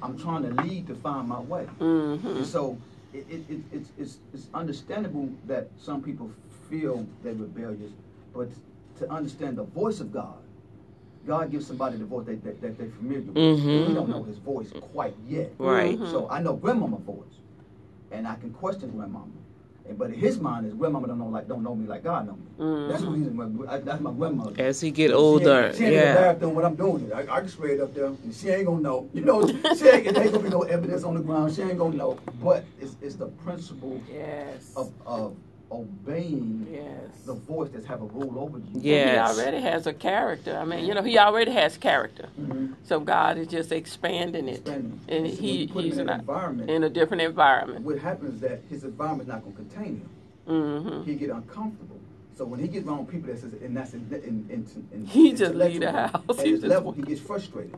I'm 0.02 0.18
trying 0.18 0.42
to 0.44 0.62
lead 0.62 0.86
to 0.88 0.94
find 0.94 1.28
my 1.28 1.40
way. 1.40 1.66
Mhm. 1.80 2.24
And 2.36 2.46
so 2.46 2.78
it, 3.12 3.26
it, 3.30 3.42
it, 3.50 3.60
it's, 3.72 3.90
it's, 3.98 4.18
it's 4.32 4.46
understandable 4.54 5.28
that 5.46 5.68
some 5.78 6.02
people 6.02 6.30
feel 6.70 7.06
they're 7.22 7.34
rebellious, 7.34 7.92
but 8.34 8.48
to 8.98 9.10
understand 9.10 9.56
the 9.56 9.64
voice 9.64 10.00
of 10.00 10.12
God, 10.12 10.36
God 11.26 11.50
gives 11.50 11.66
somebody 11.66 11.96
the 11.96 12.04
voice 12.04 12.26
that, 12.26 12.42
that, 12.44 12.60
that 12.62 12.78
they're 12.78 12.88
familiar 12.90 13.22
with. 13.22 13.34
Mhm. 13.34 13.88
We 13.88 13.94
don't 13.94 14.08
know 14.08 14.22
his 14.22 14.38
voice 14.38 14.70
quite 14.92 15.14
yet. 15.26 15.52
Right. 15.58 15.98
So 16.06 16.28
I 16.30 16.40
know 16.40 16.54
grandmama's 16.54 17.02
voice, 17.02 17.34
and 18.10 18.26
I 18.26 18.34
can 18.36 18.50
question 18.52 18.90
grandmama. 18.90 19.26
And, 19.88 19.96
but 19.96 20.10
in 20.10 20.18
his 20.18 20.38
mind 20.38 20.66
is 20.66 20.74
grandmama 20.74 21.06
don't 21.06 21.18
know 21.18 21.28
like 21.28 21.48
don't 21.48 21.62
know 21.62 21.74
me 21.74 21.86
like 21.86 22.04
God 22.04 22.26
know 22.26 22.34
me. 22.34 22.88
That's 22.88 23.02
the 23.02 23.08
mm. 23.08 23.14
reason. 23.14 23.66
My, 23.66 23.78
that's 23.78 24.00
my 24.00 24.12
grandmother. 24.12 24.60
As 24.60 24.80
he 24.80 24.90
get 24.90 25.08
She 25.08 25.14
older, 25.14 25.66
ain't, 25.66 25.76
she 25.76 25.84
ain't 25.84 25.94
in 25.94 26.00
yeah. 26.00 26.14
bathroom 26.14 26.54
when 26.54 26.64
I'm 26.64 26.74
doing. 26.74 27.10
I, 27.12 27.20
I 27.20 27.40
can 27.40 27.48
spray 27.48 27.74
it 27.74 27.80
up 27.80 27.94
there, 27.94 28.06
and 28.06 28.34
she 28.34 28.50
ain't 28.50 28.66
gonna 28.66 28.80
know. 28.80 29.08
You 29.14 29.22
know, 29.22 29.46
she 29.46 29.88
ain't, 29.88 30.06
ain't 30.06 30.14
gonna 30.14 30.38
be 30.40 30.50
no 30.50 30.62
evidence 30.62 31.04
on 31.04 31.14
the 31.14 31.20
ground. 31.20 31.54
She 31.54 31.62
ain't 31.62 31.78
gonna 31.78 31.96
know. 31.96 32.18
But 32.42 32.64
it's, 32.80 32.96
it's 33.00 33.14
the 33.14 33.28
principle 33.28 34.00
Yes. 34.12 34.72
of, 34.76 34.92
of 35.06 35.36
obeying 35.70 36.66
Yes. 36.70 37.24
the 37.26 37.34
voice 37.34 37.68
that's 37.72 37.86
have 37.86 38.00
a 38.02 38.06
rule 38.06 38.38
over 38.38 38.58
you. 38.58 38.80
Yes. 38.80 39.36
He 39.36 39.40
already 39.40 39.60
has 39.60 39.86
a 39.86 39.92
character. 39.92 40.56
I 40.56 40.64
mean, 40.64 40.84
you 40.86 40.94
know, 40.94 41.02
he 41.02 41.18
already 41.18 41.50
has 41.52 41.76
character. 41.76 42.28
Mhm. 42.40 42.74
So 42.84 43.00
God 43.00 43.38
is 43.38 43.48
just 43.48 43.72
expanding 43.72 44.48
it, 44.48 44.58
Expanding. 44.58 45.00
and 45.08 45.26
So 45.28 45.36
he 45.42 45.66
put 45.66 45.84
he's 45.84 45.94
in 45.94 46.00
in 46.02 46.08
an 46.08 46.16
a, 46.16 46.18
environment. 46.20 46.70
in 46.70 46.84
a 46.84 46.88
different 46.90 47.22
environment. 47.22 47.84
What 47.84 47.98
happens 47.98 48.34
is 48.34 48.40
that 48.40 48.60
his 48.70 48.84
environment's 48.84 49.28
not 49.28 49.42
gonna 49.44 49.56
contain 49.56 50.00
him. 50.00 50.10
hmm 50.46 51.02
He 51.04 51.14
get 51.14 51.30
uncomfortable. 51.30 51.96
So 52.36 52.44
when 52.44 52.60
he 52.60 52.68
gets 52.68 52.86
around 52.86 53.08
people 53.08 53.28
that 53.32 53.40
says, 53.40 53.52
and 53.62 53.76
that's 53.76 53.94
in, 53.94 54.06
in, 54.12 54.46
in, 54.48 54.66
in 54.92 55.06
He 55.06 55.32
just 55.32 55.54
leave 55.54 55.80
the 55.80 55.90
house. 55.92 56.22
At 56.38 56.44
He 56.44 56.52
his 56.52 56.60
just 56.60 56.70
level, 56.70 56.92
want- 56.92 56.96
he 56.98 57.02
gets 57.02 57.20
frustrated. 57.20 57.74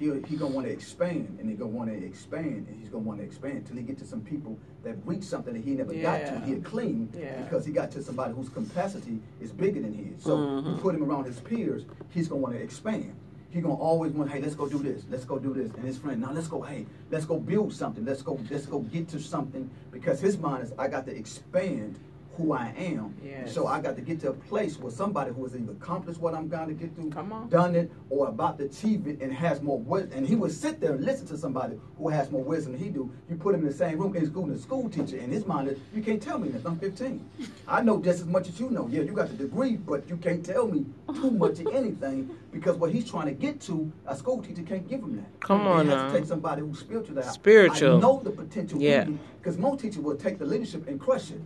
He 0.00 0.06
he 0.26 0.36
gonna 0.36 0.54
want 0.54 0.66
to 0.66 0.72
expand, 0.72 1.36
and 1.38 1.50
he 1.50 1.54
gonna 1.54 1.70
want 1.70 1.90
to 1.90 2.06
expand, 2.06 2.66
and 2.68 2.74
he's 2.80 2.88
gonna 2.88 3.04
want 3.04 3.18
to 3.18 3.24
expand 3.24 3.66
till 3.66 3.76
he 3.76 3.82
get 3.82 3.98
to 3.98 4.06
some 4.06 4.22
people 4.22 4.58
that 4.82 4.96
reach 5.04 5.24
something 5.24 5.52
that 5.52 5.62
he 5.62 5.72
never 5.72 5.92
got 5.92 6.24
to. 6.24 6.40
He'll 6.46 6.62
clean 6.62 7.10
Yeah. 7.14 7.42
because 7.42 7.66
he 7.66 7.72
got 7.72 7.90
to 7.90 8.02
somebody 8.02 8.32
whose 8.32 8.48
capacity 8.48 9.20
is 9.42 9.52
bigger 9.52 9.82
than 9.82 9.92
his. 9.92 10.22
So 10.22 10.38
Mhm. 10.38 10.68
you 10.68 10.74
put 10.80 10.94
him 10.94 11.04
around 11.04 11.26
his 11.26 11.38
peers, 11.40 11.84
he's 12.08 12.28
gonna 12.28 12.40
want 12.40 12.54
to 12.54 12.62
expand. 12.62 13.12
He 13.50 13.60
gonna 13.60 13.74
always 13.74 14.12
want, 14.12 14.30
hey, 14.30 14.40
let's 14.40 14.54
go 14.54 14.66
do 14.66 14.78
this, 14.78 15.04
let's 15.10 15.26
go 15.26 15.38
do 15.38 15.52
this, 15.52 15.70
and 15.74 15.84
his 15.84 15.98
friend, 15.98 16.18
now 16.22 16.32
let's 16.32 16.48
go, 16.48 16.62
hey, 16.62 16.86
let's 17.10 17.26
go 17.26 17.38
build 17.38 17.70
something, 17.70 18.02
let's 18.06 18.22
go, 18.22 18.38
let's 18.50 18.64
go 18.64 18.78
get 18.78 19.06
to 19.08 19.18
something, 19.20 19.68
because 19.90 20.18
his 20.18 20.38
mind 20.38 20.62
is, 20.64 20.72
I 20.78 20.88
got 20.88 21.04
to 21.06 21.14
expand 21.14 21.98
who 22.40 22.52
I 22.52 22.72
am. 22.76 23.14
Yes. 23.22 23.52
So 23.52 23.66
I 23.66 23.80
got 23.80 23.96
to 23.96 24.02
get 24.02 24.20
to 24.20 24.30
a 24.30 24.32
place 24.32 24.78
where 24.78 24.90
somebody 24.90 25.32
who 25.32 25.44
has 25.44 25.54
either 25.54 25.72
accomplished 25.72 26.20
what 26.20 26.34
I'm 26.34 26.48
going 26.48 26.68
to 26.68 26.74
get 26.74 26.94
to, 26.96 27.18
on. 27.18 27.48
done 27.48 27.74
it, 27.74 27.90
or 28.08 28.28
about 28.28 28.58
to 28.58 28.64
achieve 28.64 29.06
it 29.06 29.20
and 29.20 29.32
has 29.32 29.60
more 29.60 29.78
wisdom. 29.78 30.12
And 30.18 30.26
he 30.26 30.36
would 30.36 30.52
sit 30.52 30.80
there 30.80 30.92
and 30.92 31.04
listen 31.04 31.26
to 31.28 31.38
somebody 31.38 31.78
who 31.98 32.08
has 32.08 32.30
more 32.30 32.42
wisdom 32.42 32.72
than 32.72 32.82
he 32.82 32.88
do. 32.88 33.12
You 33.28 33.36
put 33.36 33.54
him 33.54 33.60
in 33.62 33.66
the 33.68 33.74
same 33.74 33.98
room 33.98 34.16
in 34.16 34.26
school, 34.26 34.44
and 34.44 34.54
the 34.54 34.58
school 34.58 34.88
teacher, 34.88 35.18
and 35.18 35.32
his 35.32 35.46
mind 35.46 35.68
is, 35.68 35.78
you 35.94 36.02
can't 36.02 36.22
tell 36.22 36.38
me 36.38 36.48
this. 36.48 36.64
I'm 36.64 36.78
15. 36.78 37.24
I 37.68 37.82
know 37.82 38.00
just 38.00 38.20
as 38.20 38.26
much 38.26 38.48
as 38.48 38.58
you 38.58 38.70
know. 38.70 38.88
Yeah, 38.90 39.02
you 39.02 39.12
got 39.12 39.28
the 39.28 39.34
degree, 39.34 39.76
but 39.76 40.08
you 40.08 40.16
can't 40.16 40.44
tell 40.44 40.66
me 40.66 40.86
too 41.14 41.30
much 41.30 41.60
of 41.60 41.68
anything 41.68 42.30
because 42.52 42.76
what 42.76 42.92
he's 42.92 43.08
trying 43.08 43.26
to 43.26 43.32
get 43.32 43.60
to, 43.62 43.92
a 44.06 44.16
school 44.16 44.42
teacher 44.42 44.62
can't 44.62 44.88
give 44.88 45.00
him 45.00 45.16
that. 45.16 45.40
Come 45.40 45.66
on, 45.66 45.86
He 45.86 45.92
has 45.92 46.02
now. 46.02 46.12
to 46.12 46.18
take 46.18 46.28
somebody 46.28 46.62
who's 46.62 46.78
spiritual. 46.80 47.14
That 47.16 47.26
Spiritual. 47.26 47.98
I 47.98 48.00
know 48.00 48.20
the 48.22 48.30
potential. 48.30 48.80
Yeah. 48.80 49.06
Because 49.38 49.56
most 49.58 49.80
teachers 49.80 49.98
will 49.98 50.16
take 50.16 50.38
the 50.38 50.44
leadership 50.44 50.86
and 50.88 51.00
crush 51.00 51.30
it. 51.30 51.40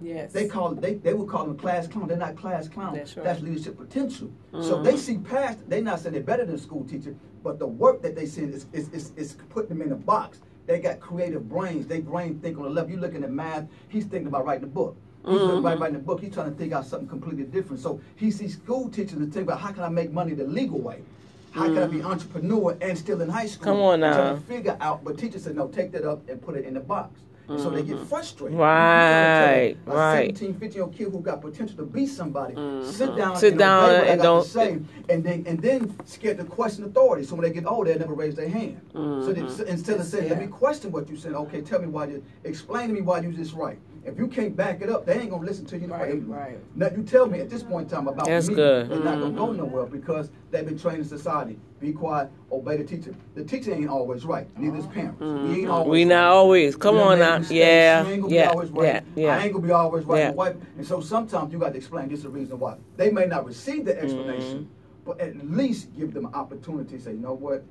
Yes. 0.00 0.32
They 0.32 0.48
call 0.48 0.74
they 0.74 0.94
they 0.94 1.14
would 1.14 1.28
call 1.28 1.44
them 1.46 1.56
class 1.56 1.86
clown. 1.86 2.08
They're 2.08 2.16
not 2.16 2.36
class 2.36 2.68
clown. 2.68 2.94
That's 2.94 3.16
right. 3.16 3.42
leadership 3.42 3.76
potential. 3.76 4.30
So 4.52 4.58
mm-hmm. 4.58 4.84
they 4.84 4.96
see 4.96 5.18
past. 5.18 5.68
They're 5.68 5.82
not 5.82 6.00
saying 6.00 6.14
they're 6.14 6.22
better 6.22 6.44
than 6.44 6.54
a 6.54 6.58
school 6.58 6.84
teacher, 6.84 7.14
but 7.42 7.58
the 7.58 7.66
work 7.66 8.02
that 8.02 8.14
they 8.14 8.26
see 8.26 8.42
is 8.42 8.66
is, 8.72 8.88
is, 8.90 9.12
is 9.16 9.36
putting 9.48 9.70
them 9.70 9.82
in 9.82 9.92
a 9.92 9.96
box. 9.96 10.40
They 10.66 10.80
got 10.80 11.00
creative 11.00 11.48
brains. 11.48 11.86
They 11.86 12.00
brain 12.00 12.38
think 12.40 12.58
on 12.58 12.64
the 12.64 12.70
level. 12.70 12.90
You 12.90 12.98
looking 12.98 13.24
at 13.24 13.30
math. 13.30 13.66
He's 13.88 14.04
thinking 14.04 14.26
about 14.26 14.44
writing 14.44 14.64
a 14.64 14.68
book. 14.68 14.96
He's 15.24 15.34
looking 15.34 15.58
about 15.58 15.72
mm-hmm. 15.72 15.82
writing 15.82 15.96
a 15.96 16.00
book. 16.00 16.20
He's 16.20 16.32
trying 16.32 16.50
to 16.50 16.56
think 16.56 16.72
out 16.72 16.86
something 16.86 17.08
completely 17.08 17.44
different. 17.44 17.80
So 17.80 18.00
he 18.16 18.30
sees 18.30 18.54
school 18.54 18.88
teachers 18.88 19.14
and 19.18 19.32
think 19.32 19.44
about 19.44 19.60
how 19.60 19.72
can 19.72 19.82
I 19.82 19.88
make 19.88 20.12
money 20.12 20.34
the 20.34 20.44
legal 20.44 20.80
way. 20.80 21.02
How 21.50 21.64
can 21.64 21.78
I 21.78 21.86
be 21.86 21.98
mm-hmm. 21.98 22.06
entrepreneur 22.06 22.76
and 22.80 22.96
still 22.96 23.20
in 23.22 23.28
high 23.28 23.46
school? 23.46 23.64
Come 23.64 23.78
on 23.78 24.02
And 24.02 24.14
trying 24.14 24.26
now. 24.26 24.34
to 24.34 24.40
figure 24.42 24.76
out. 24.80 25.02
But 25.02 25.18
teachers 25.18 25.44
said 25.44 25.56
no, 25.56 25.68
take 25.68 25.90
that 25.92 26.04
up 26.04 26.28
and 26.28 26.40
put 26.40 26.56
it 26.56 26.64
in 26.64 26.74
the 26.74 26.80
box. 26.80 27.20
And 27.48 27.60
so 27.60 27.70
they 27.70 27.82
get 27.82 27.96
mm-hmm. 27.96 28.04
frustrated. 28.04 28.58
Right, 28.58 29.76
A 29.86 29.90
right. 29.90 30.36
17, 30.36 30.60
15 30.60 30.72
year 30.72 30.82
old 30.82 30.94
kid 30.94 31.08
who 31.08 31.20
got 31.20 31.40
potential 31.40 31.76
to 31.78 31.84
be 31.84 32.06
somebody, 32.06 32.54
mm-hmm. 32.54 32.90
sit 32.90 33.16
down, 33.16 33.36
Sit 33.36 33.52
and 33.52 33.58
down 33.58 33.84
obey 33.84 33.98
what 33.98 34.08
I 34.08 34.12
and 34.12 34.22
don't- 34.22 34.44
say, 34.44 34.78
and 35.08 35.24
then 35.24 35.44
and 35.46 35.60
then 35.60 35.96
scared 36.04 36.38
to 36.38 36.44
question 36.44 36.84
authority. 36.84 37.24
So 37.24 37.34
when 37.36 37.44
they 37.44 37.52
get 37.52 37.66
older, 37.66 37.92
they 37.92 37.98
never 37.98 38.14
raise 38.14 38.34
their 38.34 38.48
hand. 38.48 38.80
So, 38.92 39.32
they, 39.32 39.40
mm-hmm. 39.40 39.68
instead 39.68 39.98
of 40.00 40.06
saying, 40.06 40.28
"Let 40.28 40.40
me 40.40 40.46
question 40.46 40.92
what 40.92 41.08
you 41.08 41.16
said," 41.16 41.32
okay, 41.32 41.62
tell 41.62 41.80
me 41.80 41.86
why 41.86 42.06
you 42.06 42.22
explain 42.44 42.88
to 42.88 42.94
me 42.94 43.00
why 43.00 43.20
you 43.20 43.32
just 43.32 43.54
right. 43.54 43.78
If 44.04 44.18
you 44.18 44.26
can't 44.26 44.56
back 44.56 44.80
it 44.80 44.88
up, 44.88 45.04
they 45.04 45.20
ain't 45.20 45.30
gonna 45.30 45.44
listen 45.44 45.66
to 45.66 45.78
you. 45.78 45.86
Right, 45.86 46.12
anyway. 46.12 46.36
right. 46.36 46.58
Now 46.74 46.90
you 46.94 47.02
tell 47.02 47.26
me 47.26 47.40
at 47.40 47.50
this 47.50 47.62
point 47.62 47.90
in 47.90 47.96
time 47.96 48.08
about 48.08 48.26
That's 48.26 48.48
me, 48.48 48.54
good. 48.54 48.90
it's 48.90 49.04
not 49.04 49.20
gonna 49.20 49.34
go 49.34 49.52
nowhere 49.52 49.84
because 49.86 50.30
they've 50.50 50.64
been 50.66 50.78
trained 50.78 50.98
in 50.98 51.04
society. 51.04 51.58
Be 51.80 51.92
quiet, 51.92 52.30
obey 52.50 52.76
the 52.78 52.84
teacher. 52.84 53.14
The 53.34 53.44
teacher 53.44 53.72
ain't 53.72 53.88
always 53.88 54.24
right. 54.24 54.46
Neither 54.58 54.78
is 54.78 54.86
parents. 54.86 55.20
We 55.20 55.60
ain't 55.60 55.68
always 55.68 55.90
We 55.90 56.04
not 56.04 56.14
right. 56.22 56.26
always. 56.28 56.76
Come 56.76 56.96
We 56.96 57.00
done 57.02 57.12
on 57.12 57.18
now. 57.42 57.48
Yeah, 57.48 58.02
You 58.04 58.10
ain't 58.12 58.22
gonna 58.22 58.34
yeah, 58.34 58.42
be 58.46 58.48
always 58.50 58.70
right. 58.70 58.84
yeah, 58.84 59.00
yeah. 59.22 59.36
I 59.38 59.42
ain't 59.44 59.52
gonna 59.52 59.66
be 59.66 59.72
always 59.72 60.04
right. 60.04 60.18
Yeah. 60.18 60.30
Wife. 60.30 60.56
And 60.76 60.86
so 60.86 61.00
sometimes 61.00 61.52
you 61.52 61.58
got 61.58 61.70
to 61.72 61.76
explain 61.78 62.08
this 62.08 62.18
is 62.18 62.24
the 62.24 62.30
reason 62.30 62.58
why. 62.58 62.76
They 62.96 63.10
may 63.10 63.26
not 63.26 63.46
receive 63.46 63.84
the 63.84 63.96
explanation, 64.00 64.58
Mm-hmm. 64.64 65.04
but 65.04 65.20
at 65.20 65.36
least 65.48 65.96
give 65.96 66.12
them 66.14 66.26
an 66.26 66.34
opportunity 66.34 66.96
to 66.96 67.02
say, 67.02 67.12
you 67.12 67.18
know 67.20 67.34
what, 67.34 67.64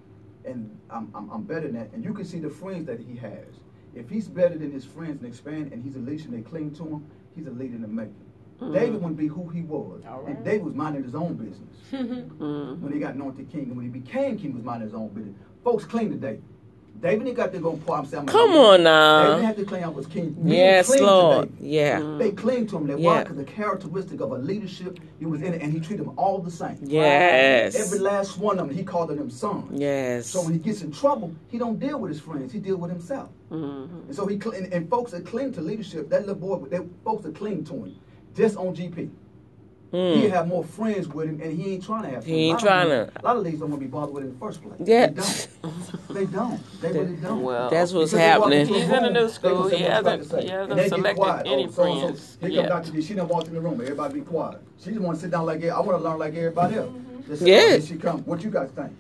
and 0.46 0.78
I'm, 0.90 1.12
I'm, 1.14 1.30
I'm 1.30 1.44
better 1.44 1.62
than 1.68 1.74
that. 1.74 1.92
And 1.94 2.04
you 2.06 2.14
can 2.14 2.24
see 2.26 2.40
the 2.40 2.50
friends 2.50 2.86
that 2.86 3.00
he 3.02 3.16
has. 3.18 3.46
If 3.94 4.10
he's 4.10 4.28
better 4.30 4.58
than 4.58 4.72
his 4.72 4.86
friends 4.86 5.22
and 5.22 5.28
expand, 5.28 5.74
and 5.74 5.84
he's 5.84 5.96
a 5.96 6.00
leader 6.00 6.24
and 6.26 6.34
they 6.34 6.48
cling 6.50 6.72
to 6.76 6.84
him, 6.88 7.06
he's 7.36 7.48
a 7.48 7.52
leader 7.52 7.76
in 7.76 7.82
the 7.82 7.88
making. 7.90 8.16
David 8.60 8.96
wouldn't 8.96 9.18
be 9.18 9.28
who 9.28 9.48
he 9.50 9.62
was. 9.62 10.02
Mm-hmm. 10.04 10.28
And. 10.32 10.44
David 10.46 10.64
was 10.66 10.74
minding 10.76 11.04
his 11.04 11.16
own 11.16 11.36
business 11.36 11.62
Mm-hmm. 11.92 12.84
when 12.84 12.92
he 12.94 13.00
got 13.00 13.14
anointed 13.16 13.52
king. 13.52 13.64
And 13.64 13.76
when 13.78 13.86
he 13.86 13.92
became 13.92 14.38
king, 14.38 14.52
he 14.52 14.56
was 14.58 14.64
minding 14.64 14.88
his 14.90 14.96
own 14.96 15.10
business. 15.10 15.36
Folks 15.64 15.86
cling 15.86 16.10
to 16.10 16.16
David. 16.16 16.44
David 17.00 17.28
ain't 17.28 17.38
got 17.38 17.54
to 17.54 17.60
go 17.60 17.74
and 17.74 17.86
pour 17.86 17.98
himself. 17.98 18.26
Come 18.26 18.50
on 18.54 18.82
now. 18.82 19.22
David 19.22 19.36
didn't 19.36 19.46
have 19.46 19.56
to 19.58 19.66
claim 19.66 19.84
I 19.84 19.88
was 19.90 20.08
king. 20.08 20.36
Men 20.40 20.48
Yes, 20.52 20.88
cling 20.88 21.00
to 21.00 21.06
Lord. 21.06 21.50
David. 21.60 21.66
Yeah. 21.72 22.16
They 22.18 22.32
cling 22.32 22.66
to 22.68 22.78
him. 22.78 22.88
They 22.88 22.96
why? 22.96 23.18
Yeah. 23.18 23.24
Because 23.24 23.38
the 23.38 23.44
characteristic 23.44 24.20
of 24.20 24.32
a 24.32 24.38
leadership, 24.40 25.00
he 25.20 25.28
was 25.28 25.44
in 25.44 25.54
it, 25.54 25.62
and 25.62 25.72
he 25.72 25.80
treated 25.80 26.08
them 26.08 26.18
all 26.18 26.40
the 26.40 26.50
same. 26.50 26.80
Yes. 26.82 27.76
Every 27.76 28.00
last 28.00 28.40
one 28.40 28.58
of 28.58 28.68
them, 28.68 28.76
he 28.76 28.84
called 28.84 29.10
them 29.12 29.30
sons. 29.30 29.80
Yes. 29.80 30.26
So 30.28 30.42
when 30.42 30.54
he 30.54 30.60
gets 30.60 30.82
in 30.82 30.92
trouble, 30.92 31.36
he 31.50 31.60
don't 31.60 31.80
deal 31.80 32.00
with 32.00 32.10
his 32.10 32.20
friends. 32.20 32.52
He 32.52 32.58
deal 32.60 32.78
with 32.78 32.90
himself. 32.90 33.30
Mm-hmm. 33.52 34.08
And 34.08 34.16
so 34.16 34.26
he 34.26 34.40
cl- 34.40 34.56
and, 34.56 34.74
and 34.74 34.90
folks 34.90 35.12
that 35.12 35.24
cling 35.24 35.54
to 35.54 35.62
leadership, 35.62 36.10
that 36.10 36.22
little 36.26 36.36
boy, 36.36 36.68
they, 36.68 36.80
folks 37.06 37.24
that 37.26 37.36
cling 37.36 37.64
to 37.66 37.74
him, 37.74 37.96
just 38.38 38.56
on 38.58 38.76
GP. 38.76 39.10
Mm. 39.94 40.16
He 40.16 40.28
have 40.30 40.48
more 40.50 40.66
friends 40.66 41.08
with 41.08 41.30
him, 41.30 41.40
and 41.42 41.58
he 41.58 41.74
ain't 41.76 41.86
trying 41.86 42.02
to 42.04 42.10
have. 42.10 42.16
Friends. 42.24 42.28
He 42.28 42.50
ain't 42.50 42.60
trying 42.60 42.92
A 42.92 42.96
lot 42.96 43.00
of 43.02 43.08
tryna. 43.08 43.14
them- 43.14 43.24
A 43.24 43.26
lot 43.26 43.38
of 43.38 43.44
leaders 43.44 43.60
don't 43.62 43.70
want 43.70 43.82
to 43.82 43.86
be 43.88 43.92
bothered 43.92 44.14
with 44.14 44.24
it 44.24 44.28
in 44.28 44.34
the 44.34 44.40
first 44.40 44.62
place. 44.62 44.74
Yeah. 44.84 45.08
They 45.08 45.16
don't. 45.16 46.10
They 46.10 46.26
don't. 46.26 46.82
They 46.82 46.92
really 46.92 47.16
don't. 47.16 47.42
Well, 47.42 47.70
That's 47.70 47.94
what's 47.94 48.12
Because 48.12 48.20
they 48.26 48.38
walk 48.38 48.52
happening. 48.52 48.60
into 48.68 48.74
He's 48.74 48.90
in 48.90 49.06
a 49.06 49.10
new 49.12 49.30
school. 49.30 49.64
gonna 49.64 49.76
He 49.78 49.84
what 49.84 49.92
I'm 49.94 50.00
about 50.02 50.20
hasn't- 50.20 50.24
to 50.24 50.36
say. 50.36 50.42
he 50.44 50.50
hasn't 50.50 50.72
And 50.72 50.80
they 50.80 50.84
get 50.84 50.90
selected 50.98 51.22
quiet. 51.22 51.48
any 51.48 51.64
Oh, 51.64 51.68
so- 51.68 51.72
so- 51.72 51.84
friends 52.02 52.38
Here 52.42 52.50
yet. 52.50 52.68
come 52.70 52.82
Dr. 52.84 52.92
D. 52.92 53.02
She 53.02 53.14
done 53.14 53.28
walked 53.30 53.48
in 53.48 53.54
the 53.54 53.62
room. 53.62 53.80
Everybody 53.82 54.14
be 54.16 54.22
quiet. 54.22 54.58
She 54.82 54.90
just 54.92 55.02
want 55.02 55.16
to 55.18 55.22
sit 55.22 55.32
down 55.32 55.46
like 55.46 55.62
yeah, 55.62 55.76
I 55.78 55.80
want 55.80 55.98
to 55.98 56.04
learn 56.04 56.20
like 56.20 56.36
everybody 56.36 56.76
else. 56.76 56.90
Just 57.28 57.44
say, 57.44 57.50
Yeah. 57.72 57.78
oh, 57.78 57.80
she 57.86 57.96
come. 57.96 58.20
What 58.26 58.44
you 58.44 58.50
guys 58.52 58.70
think? 58.76 58.92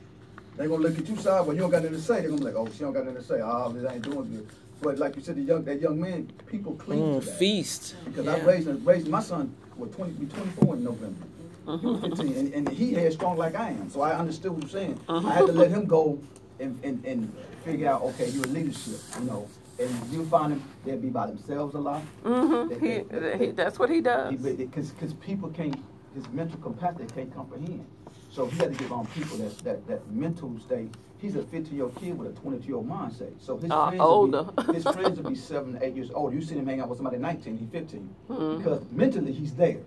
They 0.55 0.67
gonna 0.67 0.81
look 0.81 0.97
at 0.97 1.05
you 1.07 1.15
side, 1.15 1.23
sideways. 1.25 1.55
You 1.57 1.61
don't 1.63 1.69
got 1.71 1.83
nothing 1.83 1.97
to 1.97 2.01
say. 2.01 2.21
They 2.21 2.27
gonna 2.29 2.37
be 2.37 2.43
like, 2.45 2.55
oh, 2.55 2.67
she 2.73 2.79
don't 2.79 2.93
got 2.93 3.03
nothing 3.05 3.21
to 3.21 3.27
say. 3.27 3.41
Oh, 3.43 3.71
this 3.73 3.91
ain't 3.91 4.01
doing 4.03 4.31
good. 4.31 4.47
But 4.81 4.97
like 4.99 5.15
you 5.15 5.21
said, 5.21 5.35
the 5.37 5.41
young 5.41 5.63
that 5.65 5.81
young 5.81 5.99
man, 5.99 6.31
people 6.45 6.73
cling 6.75 6.99
Mm, 6.99 7.19
to 7.21 7.25
that. 7.25 7.37
feast. 7.37 7.95
Because 8.05 8.27
I 8.27 8.37
raised 8.39 8.67
raised 8.85 9.07
my 9.07 9.21
son 9.21 9.55
was 9.77 9.91
twenty 9.91 10.13
be 10.13 10.25
twenty 10.27 10.49
four 10.51 10.75
in 10.75 10.83
November. 10.83 11.25
He 11.65 11.85
was 11.85 11.99
15, 11.99 12.33
and, 12.37 12.53
and 12.53 12.69
he 12.69 12.93
had 12.93 13.11
strong 13.11 13.35
like 13.37 13.55
I 13.55 13.69
am. 13.71 13.89
So 13.89 13.99
I 14.01 14.15
understood 14.17 14.51
what 14.53 14.61
you're 14.63 14.69
saying. 14.69 14.99
I 15.09 15.33
had 15.33 15.47
to 15.47 15.51
let 15.51 15.69
him 15.69 15.85
go 15.85 16.17
and, 16.61 16.79
and, 16.81 17.03
and 17.05 17.33
figure 17.65 17.89
out, 17.89 18.03
okay, 18.03 18.29
you're 18.29 18.45
a 18.45 18.47
leadership, 18.47 19.01
you 19.19 19.25
know. 19.25 19.49
And 19.77 19.89
you 20.09 20.25
find 20.27 20.53
them, 20.53 20.63
they'll 20.85 20.95
be 20.97 21.09
by 21.09 21.27
themselves 21.27 21.75
a 21.75 21.79
lot. 21.79 22.01
Mm-hmm. 22.23 22.69
They- 22.69 22.79
He, 22.99 23.03
they- 23.19 23.37
he, 23.47 23.51
that's 23.51 23.77
what 23.77 23.89
he 23.89 23.99
does. 23.99 24.33
Because 24.41 24.91
because 24.91 25.13
people 25.15 25.49
can't, 25.49 25.75
his 26.15 26.25
mental 26.29 26.57
capacity 26.59 27.03
they 27.03 27.13
can't 27.13 27.35
comprehend. 27.35 27.85
So 28.31 28.45
he 28.47 28.57
had 28.59 28.71
to 28.71 28.79
give 28.79 28.93
on 28.93 29.05
people 29.07 29.35
that, 29.39 29.57
that, 29.65 29.87
that 29.87 30.09
mental 30.09 30.57
state. 30.65 30.93
He's 31.19 31.35
a 31.35 31.41
15 31.43 31.73
year 31.75 31.85
old 31.85 31.95
kid 31.95 32.17
with 32.17 32.27
a 32.29 32.39
22 32.41 32.67
year 32.67 32.75
old 32.77 32.87
mindset. 32.89 33.31
So 33.39 33.57
his 33.57 33.71
Uh, 33.71 33.87
friends 33.87 34.01
older. 34.01 34.43
Be, 34.67 34.73
his 34.73 34.83
friends 34.83 35.19
will 35.19 35.29
be 35.29 35.35
seven, 35.53 35.79
eight 35.81 35.95
years 35.95 36.11
old. 36.11 36.33
You 36.33 36.41
see 36.41 36.55
him 36.55 36.67
hang 36.67 36.79
out 36.79 36.89
with 36.89 36.97
somebody 36.97 37.17
19, 37.17 37.57
he's 37.57 37.69
15. 37.69 38.09
Mhm. 38.29 38.57
Because 38.57 38.81
mentally 38.91 39.31
he's 39.31 39.53
there. 39.55 39.79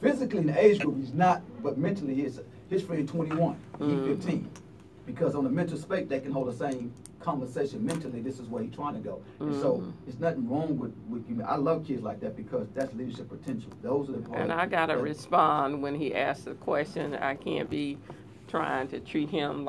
Physically 0.00 0.40
in 0.40 0.46
the 0.48 0.58
age 0.64 0.80
group 0.80 0.96
he's 0.96 1.14
not, 1.14 1.42
but 1.62 1.78
mentally 1.78 2.14
his 2.14 2.40
his 2.68 2.82
friend 2.82 3.06
21, 3.08 3.56
he's 3.78 3.86
Mhm. 3.88 4.04
15. 4.06 4.48
Because 5.06 5.34
on 5.34 5.44
the 5.44 5.50
mental 5.50 5.76
space 5.78 6.06
they 6.08 6.18
can 6.18 6.32
hold 6.32 6.48
the 6.48 6.52
same 6.52 6.90
conversation 7.20 7.84
mentally. 7.86 8.20
This 8.20 8.38
is 8.40 8.48
where 8.48 8.62
he's 8.62 8.72
trying 8.74 8.94
to 8.94 9.00
go. 9.00 9.20
And 9.40 9.54
so 9.54 9.76
Mhm. 9.78 9.92
it's 10.08 10.18
nothing 10.18 10.48
wrong 10.48 10.78
with 10.78 10.92
with 11.08 11.28
you. 11.30 11.40
I 11.42 11.56
love 11.56 11.84
kids 11.84 12.02
like 12.02 12.20
that 12.20 12.36
because 12.36 12.66
that's 12.74 12.92
leadership 12.94 13.28
potential. 13.28 13.70
Those 13.82 14.08
are 14.10 14.12
the 14.12 14.32
And 14.32 14.50
I 14.52 14.66
gotta 14.66 14.96
respond 14.98 15.82
when 15.82 15.94
he 15.94 16.14
asks 16.14 16.46
a 16.48 16.54
question. 16.54 17.14
I 17.14 17.34
can't 17.36 17.70
be 17.70 17.96
trying 18.48 18.88
to 18.88 19.00
treat 19.00 19.30
him 19.30 19.62